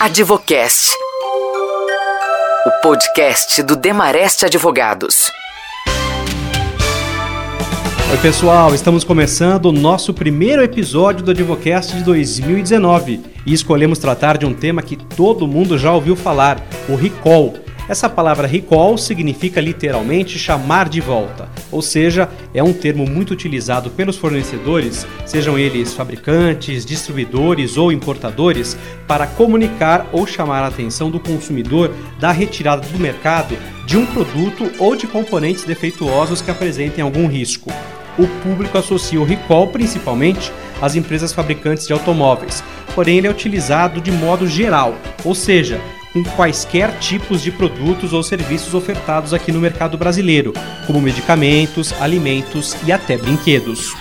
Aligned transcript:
Advocast. 0.00 0.92
O 2.66 2.70
podcast 2.82 3.62
do 3.62 3.76
Demarest 3.76 4.44
Advogados. 4.44 5.30
Oi, 8.10 8.16
pessoal, 8.18 8.74
estamos 8.74 9.04
começando 9.04 9.66
o 9.66 9.72
nosso 9.72 10.12
primeiro 10.12 10.62
episódio 10.62 11.24
do 11.24 11.30
Advocast 11.30 11.96
de 11.96 12.02
2019 12.02 13.22
e 13.46 13.52
escolhemos 13.52 13.98
tratar 13.98 14.36
de 14.36 14.44
um 14.44 14.52
tema 14.52 14.82
que 14.82 14.96
todo 14.96 15.46
mundo 15.46 15.78
já 15.78 15.92
ouviu 15.92 16.16
falar: 16.16 16.60
o 16.88 16.96
recall 16.96 17.54
essa 17.88 18.08
palavra 18.08 18.46
recall 18.46 18.96
significa 18.96 19.60
literalmente 19.60 20.38
chamar 20.38 20.88
de 20.88 21.00
volta, 21.00 21.48
ou 21.70 21.82
seja, 21.82 22.28
é 22.54 22.62
um 22.62 22.72
termo 22.72 23.06
muito 23.06 23.32
utilizado 23.32 23.90
pelos 23.90 24.16
fornecedores, 24.16 25.06
sejam 25.26 25.58
eles 25.58 25.92
fabricantes, 25.92 26.84
distribuidores 26.84 27.76
ou 27.76 27.92
importadores, 27.92 28.76
para 29.06 29.26
comunicar 29.26 30.06
ou 30.12 30.26
chamar 30.26 30.62
a 30.62 30.68
atenção 30.68 31.10
do 31.10 31.20
consumidor 31.20 31.92
da 32.18 32.32
retirada 32.32 32.86
do 32.86 32.98
mercado 32.98 33.56
de 33.86 33.98
um 33.98 34.06
produto 34.06 34.70
ou 34.78 34.96
de 34.96 35.06
componentes 35.06 35.64
defeituosos 35.64 36.40
que 36.40 36.50
apresentem 36.50 37.04
algum 37.04 37.26
risco. 37.26 37.70
O 38.18 38.26
público 38.42 38.78
associa 38.78 39.20
o 39.20 39.24
recall 39.24 39.66
principalmente 39.66 40.52
às 40.80 40.94
empresas 40.94 41.32
fabricantes 41.32 41.86
de 41.86 41.92
automóveis, 41.92 42.62
porém 42.94 43.18
ele 43.18 43.26
é 43.26 43.30
utilizado 43.30 44.00
de 44.00 44.12
modo 44.12 44.46
geral, 44.46 44.94
ou 45.24 45.34
seja, 45.34 45.80
com 46.14 46.22
quaisquer 46.22 46.96
tipos 47.00 47.42
de 47.42 47.50
produtos 47.50 48.12
ou 48.12 48.22
serviços 48.22 48.72
ofertados 48.72 49.34
aqui 49.34 49.50
no 49.50 49.60
mercado 49.60 49.98
brasileiro, 49.98 50.52
como 50.86 51.00
medicamentos, 51.00 51.92
alimentos 52.00 52.76
e 52.86 52.92
até 52.92 53.18
brinquedos. 53.18 53.92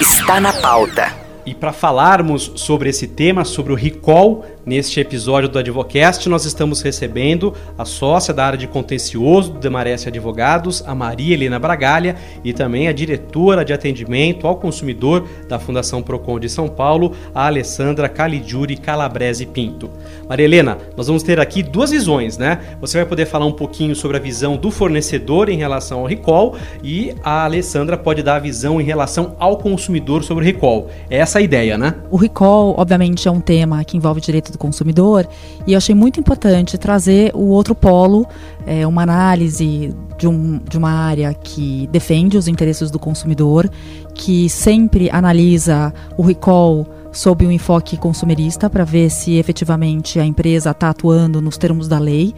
Está 0.00 0.40
na 0.40 0.52
pauta. 0.52 1.14
E 1.46 1.54
para 1.54 1.72
falarmos 1.72 2.50
sobre 2.56 2.90
esse 2.90 3.06
tema, 3.06 3.44
sobre 3.44 3.72
o 3.72 3.76
recall, 3.76 4.44
Neste 4.66 4.98
episódio 4.98 5.48
do 5.48 5.60
Advocast, 5.60 6.28
nós 6.28 6.44
estamos 6.44 6.82
recebendo 6.82 7.54
a 7.78 7.84
sócia 7.84 8.34
da 8.34 8.44
área 8.44 8.58
de 8.58 8.66
contencioso 8.66 9.52
do 9.52 9.60
Demarece 9.60 10.08
Advogados, 10.08 10.82
a 10.84 10.92
Maria 10.92 11.34
Helena 11.34 11.56
Bragalha, 11.56 12.16
e 12.42 12.52
também 12.52 12.88
a 12.88 12.92
diretora 12.92 13.64
de 13.64 13.72
atendimento 13.72 14.44
ao 14.44 14.56
consumidor 14.56 15.24
da 15.48 15.60
Fundação 15.60 16.02
Procon 16.02 16.40
de 16.40 16.48
São 16.48 16.66
Paulo, 16.66 17.12
a 17.32 17.46
Alessandra 17.46 18.08
Caligiuri 18.08 18.76
Calabrese 18.76 19.46
Pinto. 19.46 19.88
Maria 20.28 20.46
Helena, 20.46 20.78
nós 20.96 21.06
vamos 21.06 21.22
ter 21.22 21.38
aqui 21.38 21.62
duas 21.62 21.92
visões, 21.92 22.36
né? 22.36 22.58
Você 22.80 22.98
vai 22.98 23.06
poder 23.06 23.26
falar 23.26 23.46
um 23.46 23.52
pouquinho 23.52 23.94
sobre 23.94 24.16
a 24.16 24.20
visão 24.20 24.56
do 24.56 24.72
fornecedor 24.72 25.48
em 25.48 25.58
relação 25.58 26.00
ao 26.00 26.06
recall 26.06 26.56
e 26.82 27.14
a 27.22 27.44
Alessandra 27.44 27.96
pode 27.96 28.20
dar 28.20 28.34
a 28.34 28.40
visão 28.40 28.80
em 28.80 28.84
relação 28.84 29.36
ao 29.38 29.58
consumidor 29.58 30.24
sobre 30.24 30.42
o 30.42 30.44
recall. 30.44 30.88
É 31.08 31.18
essa 31.18 31.38
a 31.38 31.42
ideia, 31.42 31.78
né? 31.78 31.94
O 32.10 32.16
recall, 32.16 32.74
obviamente, 32.76 33.28
é 33.28 33.30
um 33.30 33.40
tema 33.40 33.84
que 33.84 33.96
envolve 33.96 34.20
direito 34.20 34.55
do 34.56 34.58
consumidor. 34.58 35.28
E 35.66 35.74
eu 35.74 35.78
achei 35.78 35.94
muito 35.94 36.18
importante 36.18 36.78
trazer 36.78 37.30
o 37.34 37.48
outro 37.48 37.74
polo, 37.74 38.26
é, 38.66 38.86
uma 38.86 39.02
análise 39.02 39.94
de, 40.18 40.26
um, 40.26 40.58
de 40.58 40.78
uma 40.78 40.90
área 40.90 41.32
que 41.34 41.88
defende 41.92 42.36
os 42.36 42.48
interesses 42.48 42.90
do 42.90 42.98
consumidor, 42.98 43.70
que 44.14 44.48
sempre 44.48 45.10
analisa 45.10 45.92
o 46.16 46.22
recall 46.22 46.86
sob 47.12 47.46
um 47.46 47.50
enfoque 47.50 47.96
consumerista 47.96 48.68
para 48.68 48.84
ver 48.84 49.10
se 49.10 49.36
efetivamente 49.36 50.18
a 50.18 50.24
empresa 50.24 50.70
está 50.70 50.90
atuando 50.90 51.40
nos 51.40 51.56
termos 51.56 51.88
da 51.88 51.98
lei 51.98 52.34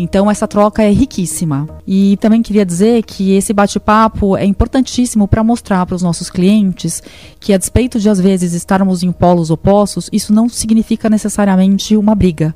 então 0.00 0.30
essa 0.30 0.48
troca 0.48 0.82
é 0.82 0.90
riquíssima. 0.90 1.68
E 1.86 2.16
também 2.18 2.42
queria 2.42 2.64
dizer 2.64 3.02
que 3.02 3.32
esse 3.32 3.52
bate-papo 3.52 4.36
é 4.36 4.44
importantíssimo 4.44 5.28
para 5.28 5.44
mostrar 5.44 5.84
para 5.86 5.96
os 5.96 6.02
nossos 6.02 6.30
clientes 6.30 7.02
que 7.38 7.52
a 7.52 7.58
despeito 7.58 7.98
de 7.98 8.08
às 8.08 8.20
vezes 8.20 8.52
estarmos 8.52 9.02
em 9.02 9.12
polos 9.12 9.50
opostos, 9.50 10.08
isso 10.12 10.32
não 10.32 10.48
significa 10.48 11.10
necessariamente 11.10 11.96
uma 11.96 12.14
briga 12.14 12.54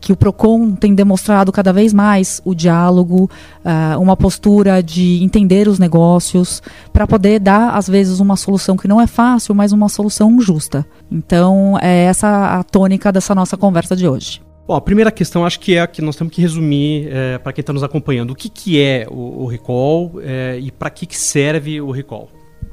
que 0.00 0.12
o 0.12 0.16
Procon 0.16 0.72
tem 0.72 0.94
demonstrado 0.94 1.52
cada 1.52 1.72
vez 1.72 1.92
mais 1.92 2.40
o 2.44 2.54
diálogo, 2.54 3.30
uh, 3.64 4.00
uma 4.00 4.16
postura 4.16 4.82
de 4.82 5.22
entender 5.22 5.68
os 5.68 5.78
negócios, 5.78 6.62
para 6.92 7.06
poder 7.06 7.38
dar, 7.38 7.76
às 7.76 7.86
vezes, 7.86 8.18
uma 8.18 8.36
solução 8.36 8.76
que 8.76 8.88
não 8.88 9.00
é 9.00 9.06
fácil, 9.06 9.54
mas 9.54 9.72
uma 9.72 9.88
solução 9.88 10.40
justa. 10.40 10.86
Então, 11.10 11.78
é 11.82 12.04
essa 12.04 12.58
a 12.58 12.64
tônica 12.64 13.12
dessa 13.12 13.34
nossa 13.34 13.56
conversa 13.56 13.94
de 13.94 14.08
hoje. 14.08 14.40
Bom, 14.70 14.76
a 14.76 14.80
primeira 14.80 15.10
questão 15.10 15.44
acho 15.44 15.58
que 15.58 15.74
é 15.74 15.80
a 15.80 15.86
que 15.88 16.00
nós 16.00 16.14
temos 16.14 16.32
que 16.32 16.40
resumir 16.40 17.08
é, 17.10 17.38
para 17.38 17.52
quem 17.52 17.60
está 17.60 17.72
nos 17.72 17.82
acompanhando. 17.82 18.30
O 18.30 18.36
que, 18.36 18.48
que 18.48 18.80
é 18.80 19.04
o, 19.10 19.42
o 19.42 19.46
recall 19.48 20.12
é, 20.22 20.60
e 20.60 20.70
para 20.70 20.88
que, 20.90 21.06
que 21.06 21.18
serve 21.18 21.80
o 21.80 21.90
recall? 21.90 22.28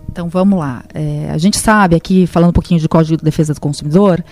Então 0.08 0.30
vamos 0.30 0.60
lá. 0.60 0.84
É, 0.94 1.28
a 1.32 1.40
gente 1.40 1.58
sabe 1.58 1.96
aqui, 1.96 2.28
falando 2.28 2.52
um 2.52 2.54
pouquinho 2.54 2.80
de 2.80 2.88
Código 2.88 3.18
de 3.18 3.24
Defesa 3.24 3.52
do 3.52 3.60
Consumidor, 3.60 4.24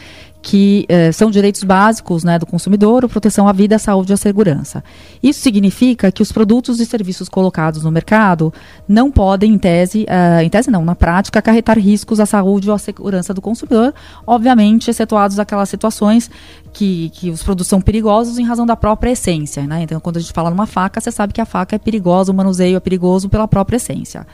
que 0.46 0.86
eh, 0.88 1.12
são 1.12 1.32
direitos 1.32 1.64
básicos 1.64 2.24
né, 2.24 2.38
do 2.38 2.46
consumidor, 2.46 3.04
a 3.04 3.10
proteção 3.10 3.48
à 3.48 3.52
vida, 3.52 3.78
à 3.78 3.80
saúde 3.80 4.12
e 4.12 4.14
à 4.14 4.18
segurança. 4.18 4.84
Isso 5.22 5.40
significa 5.40 6.12
que 6.12 6.22
os 6.22 6.32
produtos 6.32 6.80
e 6.80 6.86
serviços 6.86 7.28
colocados 7.28 7.84
no 7.84 7.90
mercado 7.90 8.54
não 8.88 9.10
podem, 9.10 9.54
em 9.54 9.58
tese, 9.58 10.04
uh, 10.04 10.44
em 10.44 10.48
tese 10.48 10.70
não, 10.70 10.86
na 10.86 10.94
prática, 10.94 11.40
acarretar 11.40 11.80
riscos 11.80 12.20
à 12.20 12.28
saúde 12.28 12.70
ou 12.70 12.76
à 12.76 12.78
segurança 12.78 13.34
do 13.34 13.42
consumidor, 13.42 13.92
obviamente, 14.28 14.88
excetuados 14.88 15.40
aquelas 15.40 15.68
situações 15.68 16.30
que, 16.72 17.10
que 17.10 17.32
os 17.32 17.42
produtos 17.42 17.68
são 17.68 17.82
perigosos 17.82 18.38
em 18.38 18.44
razão 18.44 18.68
da 18.68 18.76
própria 18.76 19.14
essência. 19.14 19.66
Né? 19.66 19.82
Então, 19.82 20.00
quando 20.00 20.18
a 20.18 20.20
gente 20.20 20.32
fala 20.32 20.52
numa 20.52 20.68
faca, 20.68 21.02
você 21.02 21.12
sabe 21.12 21.34
que 21.34 21.42
a 21.42 21.46
faca 21.46 21.76
é 21.76 21.80
perigosa, 21.80 22.32
o 22.32 22.36
manuseio 22.36 22.78
é 22.78 22.80
perigoso 22.80 23.30
pela 23.30 23.48
própria 23.48 23.78
essência. 23.78 24.28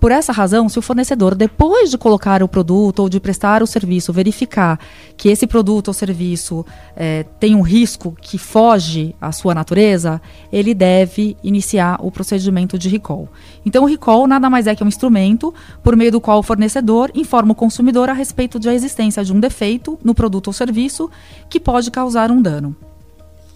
Por 0.00 0.12
essa 0.12 0.32
razão, 0.32 0.68
se 0.68 0.78
o 0.78 0.82
fornecedor, 0.82 1.34
depois 1.34 1.90
de 1.90 1.98
colocar 1.98 2.40
o 2.40 2.48
produto 2.48 3.00
ou 3.00 3.08
de 3.08 3.18
prestar 3.18 3.62
o 3.64 3.66
serviço, 3.66 4.12
verificar 4.12 4.78
que 5.16 5.28
esse 5.28 5.44
produto 5.44 5.88
ou 5.88 5.94
serviço 5.94 6.64
é, 6.94 7.24
tem 7.40 7.56
um 7.56 7.62
risco 7.62 8.16
que 8.20 8.38
foge 8.38 9.14
à 9.20 9.32
sua 9.32 9.54
natureza, 9.54 10.22
ele 10.52 10.72
deve 10.72 11.36
iniciar 11.42 11.98
o 12.00 12.12
procedimento 12.12 12.78
de 12.78 12.88
recall. 12.88 13.28
Então, 13.66 13.82
o 13.82 13.86
recall 13.86 14.28
nada 14.28 14.48
mais 14.48 14.68
é 14.68 14.76
que 14.76 14.84
um 14.84 14.88
instrumento 14.88 15.52
por 15.82 15.96
meio 15.96 16.12
do 16.12 16.20
qual 16.20 16.38
o 16.38 16.44
fornecedor 16.44 17.10
informa 17.12 17.50
o 17.50 17.56
consumidor 17.56 18.08
a 18.08 18.12
respeito 18.12 18.60
da 18.60 18.72
existência 18.72 19.24
de 19.24 19.32
um 19.32 19.40
defeito 19.40 19.98
no 20.04 20.14
produto 20.14 20.46
ou 20.46 20.52
serviço 20.52 21.10
que 21.50 21.58
pode 21.58 21.90
causar 21.90 22.30
um 22.30 22.40
dano. 22.40 22.76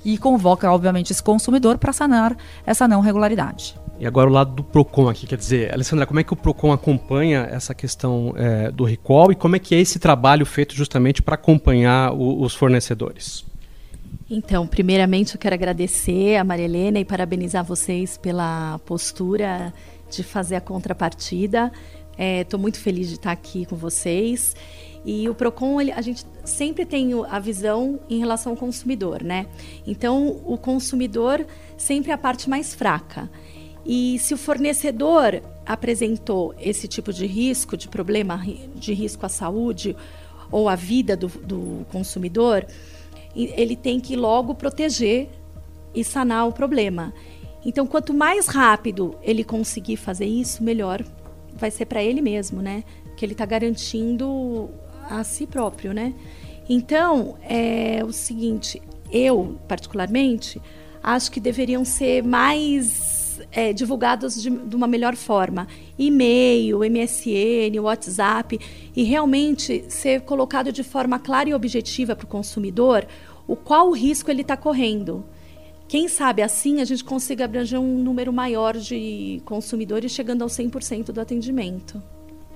E 0.05 0.19
convoca, 0.19 0.69
obviamente, 0.73 1.13
esse 1.13 1.23
consumidor 1.23 1.79
para 1.79 1.93
sanar 1.93 2.37
essa 2.67 2.89
não 2.89 3.01
regularidade. 3.01 3.81
E 4.03 4.07
agora 4.07 4.29
o 4.29 4.33
lado 4.33 4.53
do 4.53 4.65
PROCON 4.65 5.09
aqui, 5.09 5.29
quer 5.29 5.39
dizer, 5.39 5.73
Alessandra, 5.73 6.05
como 6.05 6.19
é 6.19 6.25
que 6.25 6.33
o 6.33 6.37
PROCON 6.37 6.73
acompanha 6.73 7.47
essa 7.49 7.73
questão 7.73 8.35
é, 8.37 8.69
do 8.69 8.83
recall 8.83 9.31
e 9.31 9.37
como 9.37 9.55
é 9.55 9.61
que 9.61 9.77
é 9.77 9.81
esse 9.81 10.01
trabalho 10.01 10.45
feito 10.45 10.75
justamente 10.75 11.23
para 11.23 11.37
acompanhar 11.37 12.13
o, 12.13 12.43
os 12.43 12.53
fornecedores? 12.53 13.45
Então, 14.29 14.67
primeiramente 14.67 15.37
eu 15.37 15.41
quero 15.41 15.55
agradecer 15.55 16.35
a 16.35 16.43
Maria 16.43 16.65
Helena 16.65 16.99
e 16.99 17.05
parabenizar 17.05 17.65
vocês 17.65 18.19
pela 18.19 18.81
postura 18.81 19.73
de 20.11 20.25
fazer 20.25 20.57
a 20.57 20.61
contrapartida. 20.61 21.71
Estou 22.19 22.59
é, 22.59 22.61
muito 22.61 22.81
feliz 22.81 23.07
de 23.07 23.15
estar 23.15 23.31
aqui 23.31 23.65
com 23.67 23.77
vocês. 23.77 24.57
E 25.05 25.29
o 25.29 25.35
Procon, 25.35 25.81
ele, 25.81 25.93
a 25.93 26.01
gente 26.01 26.27
sempre 26.45 26.85
tem 26.85 27.13
a 27.29 27.39
visão 27.39 28.01
em 28.11 28.19
relação 28.19 28.53
ao 28.53 28.59
consumidor, 28.59 29.23
né? 29.23 29.47
Então, 29.87 30.41
o 30.45 30.59
consumidor 30.59 31.47
sempre 31.77 32.11
é 32.11 32.15
a 32.15 32.19
parte 32.19 32.51
mais 32.51 32.75
fraca. 32.75 33.31
E 33.85 34.19
se 34.19 34.33
o 34.33 34.37
fornecedor 34.37 35.43
apresentou 35.67 36.55
esse 36.59 36.87
tipo 36.87 37.13
de 37.13 37.27
risco, 37.27 37.77
de 37.77 37.89
problema 37.89 38.41
de 38.75 38.93
risco 38.93 39.27
à 39.27 39.29
saúde 39.29 39.97
ou 40.51 40.69
à 40.69 40.77
vida 40.77 41.17
do, 41.17 41.29
do 41.29 41.87
consumidor, 41.91 42.67
ele 43.35 43.75
tem 43.75 43.99
que 43.99 44.15
logo 44.15 44.55
proteger 44.55 45.29
e 45.95 46.05
sanar 46.05 46.47
o 46.47 46.53
problema. 46.53 47.13
Então, 47.65 47.87
quanto 47.87 48.13
mais 48.13 48.47
rápido 48.49 49.17
ele 49.23 49.45
conseguir 49.45 49.97
fazer 49.97 50.27
isso, 50.27 50.63
melhor 50.63 51.05
vai 51.55 51.71
ser 51.71 51.87
para 51.87 52.03
ele 52.03 52.21
mesmo, 52.21 52.61
né? 52.61 52.83
Que 53.17 53.25
ele 53.25 53.33
está 53.33 53.47
garantindo 53.47 54.71
a 55.09 55.23
si 55.23 55.47
próprio, 55.47 55.93
né? 55.93 56.15
Então, 56.69 57.37
é 57.43 58.03
o 58.05 58.13
seguinte, 58.13 58.81
eu, 59.11 59.59
particularmente, 59.69 60.61
acho 61.03 61.31
que 61.31 61.41
deveriam 61.41 61.85
ser 61.85 62.23
mais 62.23 63.22
é, 63.51 63.73
divulgados 63.73 64.41
de, 64.41 64.51
de, 64.51 64.77
uma 64.77 64.87
melhor 64.87 65.17
forma. 65.17 65.67
E-mail, 65.99 66.81
MSN, 66.81 67.79
WhatsApp, 67.81 68.59
e 68.95 69.03
realmente 69.03 69.85
ser 69.89 70.23
colocado 70.23 70.73
de 70.73 70.83
forma 70.83 71.19
clara 71.19 71.49
e 71.49 71.55
objetiva 71.55 72.15
para 72.17 72.25
o 72.25 72.29
consumidor 72.29 73.07
o 73.47 73.57
qual 73.57 73.91
risco 73.91 74.31
ele 74.31 74.43
está 74.43 74.57
correndo. 74.57 75.25
Quem 75.89 76.09
sabe 76.09 76.43
assim 76.43 76.81
a 76.81 76.85
gente 76.85 77.05
consiga 77.05 77.45
abranger 77.45 77.79
um 77.79 77.99
número 77.99 78.33
maior 78.33 78.77
de 78.77 79.43
consumidores 79.45 80.13
chegando 80.13 80.43
ao 80.43 80.49
100% 80.49 81.13
do 81.13 81.21
atendimento. 81.21 82.03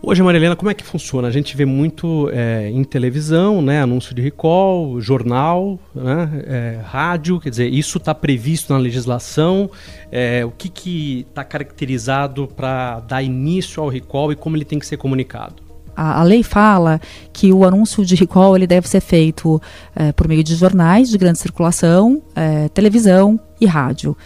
Hoje, 0.02 0.22
Marilena, 0.22 0.54
como 0.54 0.70
é 0.70 0.74
que 0.74 0.84
funciona? 0.84 1.26
A 1.26 1.30
gente 1.30 1.56
vê 1.56 1.64
muito 1.64 2.30
é, 2.32 2.70
em 2.70 2.84
televisão, 2.84 3.60
né, 3.60 3.80
anúncio 3.80 4.14
de 4.14 4.22
recall, 4.22 5.00
jornal, 5.00 5.78
né, 5.94 6.44
é, 6.46 6.80
rádio, 6.84 7.40
quer 7.40 7.50
dizer, 7.50 7.72
isso 7.72 7.98
está 7.98 8.14
previsto 8.14 8.72
na 8.72 8.78
legislação. 8.78 9.70
É, 10.12 10.44
o 10.44 10.50
que 10.50 11.26
está 11.28 11.42
caracterizado 11.42 12.46
para 12.46 13.00
dar 13.00 13.22
início 13.22 13.82
ao 13.82 13.88
recall 13.88 14.30
e 14.30 14.36
como 14.36 14.56
ele 14.56 14.64
tem 14.64 14.78
que 14.78 14.86
ser 14.86 14.96
comunicado? 14.96 15.66
a, 15.96 16.22
lei 16.22 16.42
fala 16.42 17.00
que 17.32 17.52
o 17.52 17.64
anúncio 17.64 18.04
de 18.04 18.14
recall 18.14 18.54
ele 18.54 18.66
deve 18.66 18.86
ser 18.86 19.00
feito 19.00 19.60
é, 19.94 20.12
por 20.12 20.28
meio 20.28 20.44
de 20.44 20.54
jornais 20.54 21.08
de 21.08 21.16
grande 21.16 21.38
circulação, 21.38 22.22
é, 22.34 22.68
televisão 22.68 23.40
e 23.58 23.64
rádio. 23.64 24.16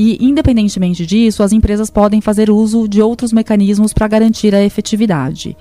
E, 0.00 0.16
independentemente 0.24 1.04
disso, 1.04 1.42
as 1.42 1.50
empresas 1.50 1.90
podem 1.90 2.20
fazer 2.20 2.50
uso 2.50 2.86
de 2.86 3.02
outros 3.02 3.32
mecanismos 3.32 3.92
para 3.92 4.06
garantir 4.06 4.54
a 4.54 4.62
efetividade. 4.62 5.56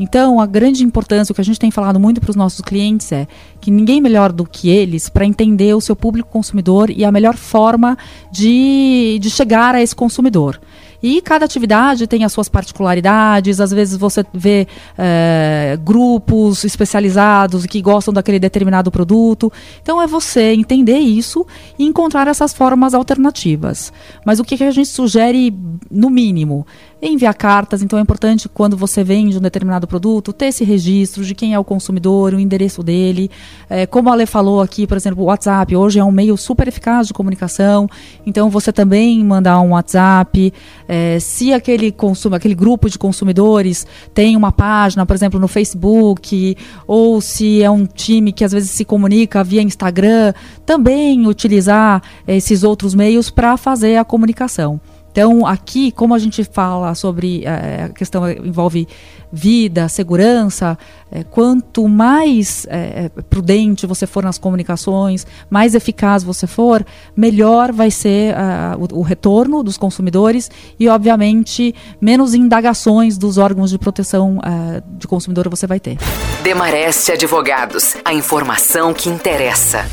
Então, 0.00 0.40
a 0.40 0.46
grande 0.46 0.82
importância, 0.82 1.30
o 1.30 1.34
que 1.34 1.40
a 1.40 1.44
gente 1.44 1.60
tem 1.60 1.70
falado 1.70 2.00
muito 2.00 2.20
para 2.20 2.30
os 2.30 2.34
nossos 2.34 2.60
clientes 2.60 3.12
é 3.12 3.28
que 3.60 3.70
ninguém 3.70 4.00
melhor 4.00 4.32
do 4.32 4.44
que 4.44 4.68
eles 4.68 5.08
para 5.08 5.24
entender 5.24 5.74
o 5.74 5.80
seu 5.80 5.94
público 5.94 6.28
consumidor 6.28 6.90
e 6.90 7.04
a 7.04 7.12
melhor 7.12 7.36
forma 7.36 7.96
de, 8.32 9.16
de 9.20 9.30
chegar 9.30 9.76
a 9.76 9.80
esse 9.80 9.94
consumidor. 9.94 10.60
E 11.02 11.22
cada 11.22 11.44
atividade 11.44 12.06
tem 12.06 12.24
as 12.24 12.32
suas 12.32 12.48
particularidades. 12.48 13.60
Às 13.60 13.70
vezes 13.70 13.96
você 13.96 14.24
vê 14.32 14.66
é, 14.96 15.78
grupos 15.82 16.64
especializados 16.64 17.66
que 17.66 17.80
gostam 17.80 18.12
daquele 18.12 18.38
determinado 18.38 18.90
produto. 18.90 19.52
Então 19.82 20.02
é 20.02 20.06
você 20.06 20.52
entender 20.52 20.98
isso 20.98 21.46
e 21.78 21.84
encontrar 21.84 22.26
essas 22.26 22.52
formas 22.52 22.94
alternativas. 22.94 23.92
Mas 24.24 24.40
o 24.40 24.44
que, 24.44 24.56
que 24.56 24.64
a 24.64 24.70
gente 24.70 24.88
sugere, 24.88 25.54
no 25.90 26.10
mínimo? 26.10 26.66
Enviar 27.00 27.34
cartas, 27.34 27.82
então 27.82 27.98
é 27.98 28.02
importante 28.02 28.48
quando 28.48 28.76
você 28.76 29.04
vende 29.04 29.38
um 29.38 29.40
determinado 29.40 29.86
produto, 29.86 30.32
ter 30.32 30.46
esse 30.46 30.64
registro 30.64 31.24
de 31.24 31.34
quem 31.34 31.54
é 31.54 31.58
o 31.58 31.64
consumidor, 31.64 32.34
o 32.34 32.40
endereço 32.40 32.82
dele. 32.82 33.30
É, 33.70 33.86
como 33.86 34.08
a 34.08 34.12
Ale 34.12 34.26
falou 34.26 34.60
aqui, 34.60 34.86
por 34.86 34.96
exemplo, 34.96 35.22
o 35.22 35.26
WhatsApp 35.26 35.76
hoje 35.76 35.98
é 35.98 36.04
um 36.04 36.10
meio 36.10 36.36
super 36.36 36.66
eficaz 36.66 37.06
de 37.06 37.14
comunicação, 37.14 37.88
então 38.26 38.50
você 38.50 38.72
também 38.72 39.22
mandar 39.24 39.60
um 39.60 39.70
WhatsApp. 39.70 40.52
É, 40.88 41.20
se 41.20 41.52
aquele 41.52 41.92
consumo, 41.92 42.34
aquele 42.34 42.54
grupo 42.54 42.90
de 42.90 42.98
consumidores 42.98 43.86
tem 44.12 44.36
uma 44.36 44.50
página, 44.50 45.06
por 45.06 45.14
exemplo, 45.14 45.38
no 45.38 45.46
Facebook, 45.46 46.56
ou 46.86 47.20
se 47.20 47.62
é 47.62 47.70
um 47.70 47.86
time 47.86 48.32
que 48.32 48.44
às 48.44 48.52
vezes 48.52 48.70
se 48.70 48.84
comunica 48.84 49.44
via 49.44 49.62
Instagram, 49.62 50.32
também 50.66 51.26
utilizar 51.26 52.02
esses 52.26 52.64
outros 52.64 52.94
meios 52.94 53.30
para 53.30 53.56
fazer 53.56 53.96
a 53.96 54.04
comunicação. 54.04 54.80
Então, 55.10 55.46
aqui, 55.46 55.90
como 55.90 56.14
a 56.14 56.18
gente 56.18 56.44
fala 56.44 56.94
sobre 56.94 57.44
é, 57.44 57.84
a 57.84 57.88
questão 57.88 58.28
envolve 58.30 58.86
vida, 59.32 59.88
segurança, 59.88 60.78
é, 61.10 61.22
quanto 61.24 61.88
mais 61.88 62.66
é, 62.68 63.10
prudente 63.28 63.86
você 63.86 64.06
for 64.06 64.24
nas 64.24 64.38
comunicações, 64.38 65.26
mais 65.50 65.74
eficaz 65.74 66.22
você 66.22 66.46
for, 66.46 66.84
melhor 67.16 67.72
vai 67.72 67.90
ser 67.90 68.34
uh, 68.34 68.94
o, 68.94 69.00
o, 69.00 69.02
retorno 69.02 69.62
dos 69.62 69.76
consumidores 69.76 70.50
e, 70.78 70.88
obviamente, 70.88 71.74
menos 72.00 72.34
indagações 72.34 73.18
dos 73.18 73.38
órgãos 73.38 73.70
de 73.70 73.78
proteção 73.78 74.38
uh, 74.38 74.98
de 74.98 75.06
consumidor 75.06 75.48
você 75.48 75.66
vai 75.66 75.80
ter. 75.80 75.98
Demareste 76.42 77.12
Advogados, 77.12 77.96
a 78.04 78.14
informação 78.14 78.94
que 78.94 79.08
interessa. 79.08 79.84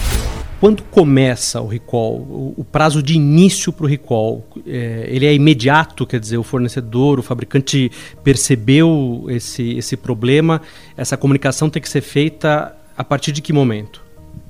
Quando 0.66 0.82
começa 0.82 1.62
o 1.62 1.68
recall, 1.68 2.16
o, 2.16 2.56
o 2.58 2.64
prazo 2.64 3.04
de 3.04 3.14
início 3.14 3.72
para 3.72 3.86
o 3.86 3.88
recall, 3.88 4.44
é, 4.66 5.06
ele 5.12 5.28
é 5.28 5.32
imediato, 5.32 6.08
quer 6.08 6.20
dizer, 6.20 6.40
o 6.40 6.44
fornecedor, 6.44 7.20
o 7.20 7.22
fabricante 7.22 7.92
percebeu 8.24 9.28
esse, 9.30 9.78
esse 9.78 9.96
problema, 9.96 10.60
essa 10.98 11.16
comunicação 11.16 11.70
tem 11.70 11.80
que 11.80 11.88
ser 11.88 12.02
feita 12.02 12.76
a 12.98 13.04
partir 13.04 13.32
de 13.32 13.44
que 13.44 13.54
momento? 13.54 14.04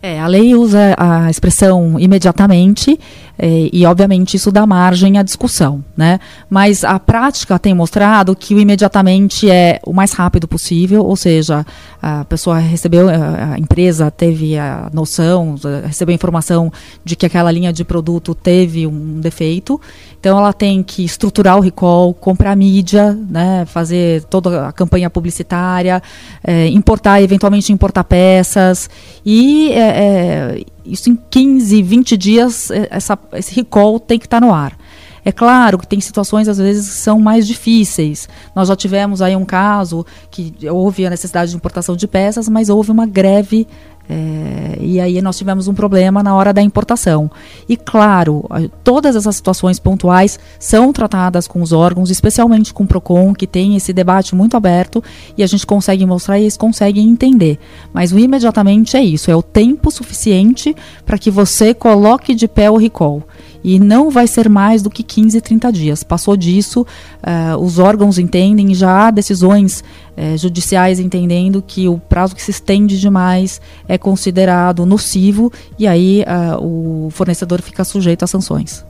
É, 0.06 0.20
a 0.20 0.28
lei 0.28 0.54
usa 0.54 0.94
a 1.00 1.32
expressão 1.32 2.00
imediatamente 2.00 3.00
é, 3.40 3.70
e, 3.74 3.86
obviamente, 3.86 4.36
isso 4.38 4.52
dá 4.52 4.66
margem 4.66 5.18
à 5.18 5.24
discussão, 5.24 5.84
né? 5.98 6.20
Mas 6.50 6.84
a 6.84 7.00
prática 7.00 7.58
tem 7.60 7.74
mostrado 7.74 8.36
que 8.36 8.54
o 8.56 8.60
imediatamente 8.60 9.50
é 9.50 9.80
o 9.84 9.92
mais 9.92 10.14
rápido 10.14 10.48
possível, 10.48 11.04
ou 11.04 11.16
seja, 11.16 11.66
a 12.02 12.24
pessoa 12.26 12.60
recebeu, 12.60 13.10
a 13.10 13.58
empresa 13.58 14.10
teve 14.10 14.58
a 14.58 14.90
noção, 14.94 15.56
recebeu 15.86 16.14
a 16.14 16.16
informação 16.16 16.72
de 17.04 17.16
que 17.16 17.26
aquela 17.26 17.52
linha 17.52 17.74
de 17.74 17.84
produto 17.84 18.34
teve 18.34 18.88
um 18.88 19.20
defeito, 19.20 19.82
então 20.20 20.38
ela 20.38 20.54
tem 20.54 20.82
que 20.82 21.04
estruturar 21.04 21.58
o 21.58 21.62
recall, 21.62 22.14
comprar 22.14 22.56
mídia, 22.56 23.18
né? 23.30 23.66
Fazer 23.66 24.24
toda 24.26 24.68
a 24.68 24.72
campanha 24.72 25.10
publicitária, 25.10 26.02
é, 26.44 26.68
importar, 26.68 27.22
eventualmente 27.22 27.74
importar 27.74 28.04
peças 28.06 28.90
e 29.26 29.72
é, 29.96 30.64
isso 30.86 31.10
em 31.10 31.16
15, 31.16 31.82
20 31.82 32.18
dias, 32.18 32.72
é, 32.72 32.88
essa, 32.92 33.18
esse 33.34 33.54
recall 33.56 34.00
tem 34.00 34.20
que 34.20 34.26
estar 34.26 34.40
tá 34.40 34.46
no 34.46 34.54
ar. 34.54 34.78
É 35.24 35.32
claro 35.32 35.80
que 35.80 35.88
tem 35.88 36.00
situações, 36.00 36.48
às 36.48 36.60
vezes, 36.60 36.88
que 36.88 36.98
são 36.98 37.20
mais 37.20 37.48
difíceis. 37.48 38.30
Nós 38.56 38.68
já 38.68 38.76
tivemos 38.76 39.24
aí 39.24 39.36
um 39.36 39.44
caso 39.44 40.06
que 40.30 40.54
houve 40.70 41.04
a 41.04 41.10
necessidade 41.10 41.50
de 41.50 41.58
importação 41.58 41.96
de 41.96 42.08
peças, 42.08 42.48
mas 42.48 42.70
houve 42.70 42.92
uma 42.92 43.08
greve 43.08 43.68
é, 44.10 44.78
e 44.80 45.00
aí 45.00 45.22
nós 45.22 45.38
tivemos 45.38 45.68
um 45.68 45.74
problema 45.74 46.22
na 46.22 46.36
hora 46.36 46.54
da 46.54 46.62
importação. 46.62 47.30
E 47.68 47.76
claro, 47.76 48.46
todas 48.84 49.16
essas 49.16 49.36
situações 49.36 49.80
pontuais 49.80 50.40
são 50.60 50.94
tratadas 50.94 51.48
com 51.48 51.62
os 51.62 51.72
órgãos, 51.72 52.10
especialmente 52.10 52.74
com 52.74 52.84
o 52.84 52.88
PROCON, 52.88 53.34
que 53.34 53.48
tem 53.48 53.76
esse 53.76 53.92
debate 53.92 54.36
muito 54.36 54.56
aberto 54.56 55.04
e 55.38 55.44
a 55.44 55.48
gente 55.48 55.66
consegue 55.66 56.06
mostrar 56.06 56.38
e 56.40 56.44
eles 56.44 56.58
conseguem 56.58 57.10
entender. 57.10 57.60
Mas 57.94 58.12
o 58.12 58.20
imediatamente 58.20 58.96
é 58.96 59.04
isso, 59.04 59.32
é 59.32 59.36
o 59.36 59.42
tempo 59.44 59.90
suficiente 59.90 60.76
para 61.06 61.18
que 61.18 61.32
você 61.32 61.74
coloque 61.74 62.36
de 62.36 62.48
pé 62.48 62.70
o 62.70 62.78
recall 62.78 63.24
e 63.68 63.80
não 63.80 64.12
vai 64.12 64.28
ser 64.28 64.48
mais 64.48 64.84
do 64.84 64.92
que 64.92 65.02
15, 65.02 65.42
30 65.42 65.72
dias. 65.72 66.04
Passou 66.04 66.38
disso, 66.38 66.82
uh, 66.84 67.58
os 67.58 67.80
órgãos 67.80 68.20
entendem, 68.20 68.76
já 68.76 69.08
há 69.08 69.12
decisões 69.12 69.84
uh, 70.16 70.38
judiciais 70.38 71.00
entendendo 71.00 71.64
que 71.66 71.88
o 71.88 71.98
prazo 71.98 72.36
que 72.36 72.44
se 72.44 72.52
estende 72.52 73.00
demais 73.00 73.60
é 73.88 73.98
considerado 73.98 74.86
nocivo 74.86 75.52
e 75.80 75.88
aí 75.88 76.24
uh, 76.24 77.08
o 77.08 77.10
fornecedor 77.10 77.60
fica 77.64 77.84
sujeito 77.84 78.22
a 78.22 78.28
sanções. 78.28 78.86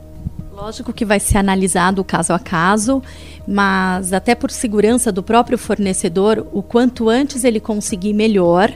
Lógico 0.54 0.92
que 0.92 1.06
vai 1.06 1.20
ser 1.20 1.38
analisado 1.38 2.04
caso 2.04 2.34
a 2.34 2.38
caso, 2.38 3.02
mas 3.48 4.12
até 4.12 4.34
por 4.34 4.50
segurança 4.50 5.10
do 5.10 5.22
próprio 5.22 5.56
fornecedor, 5.56 6.46
o 6.52 6.62
quanto 6.62 7.08
antes 7.08 7.44
ele 7.44 7.60
conseguir 7.60 8.12
melhor 8.12 8.70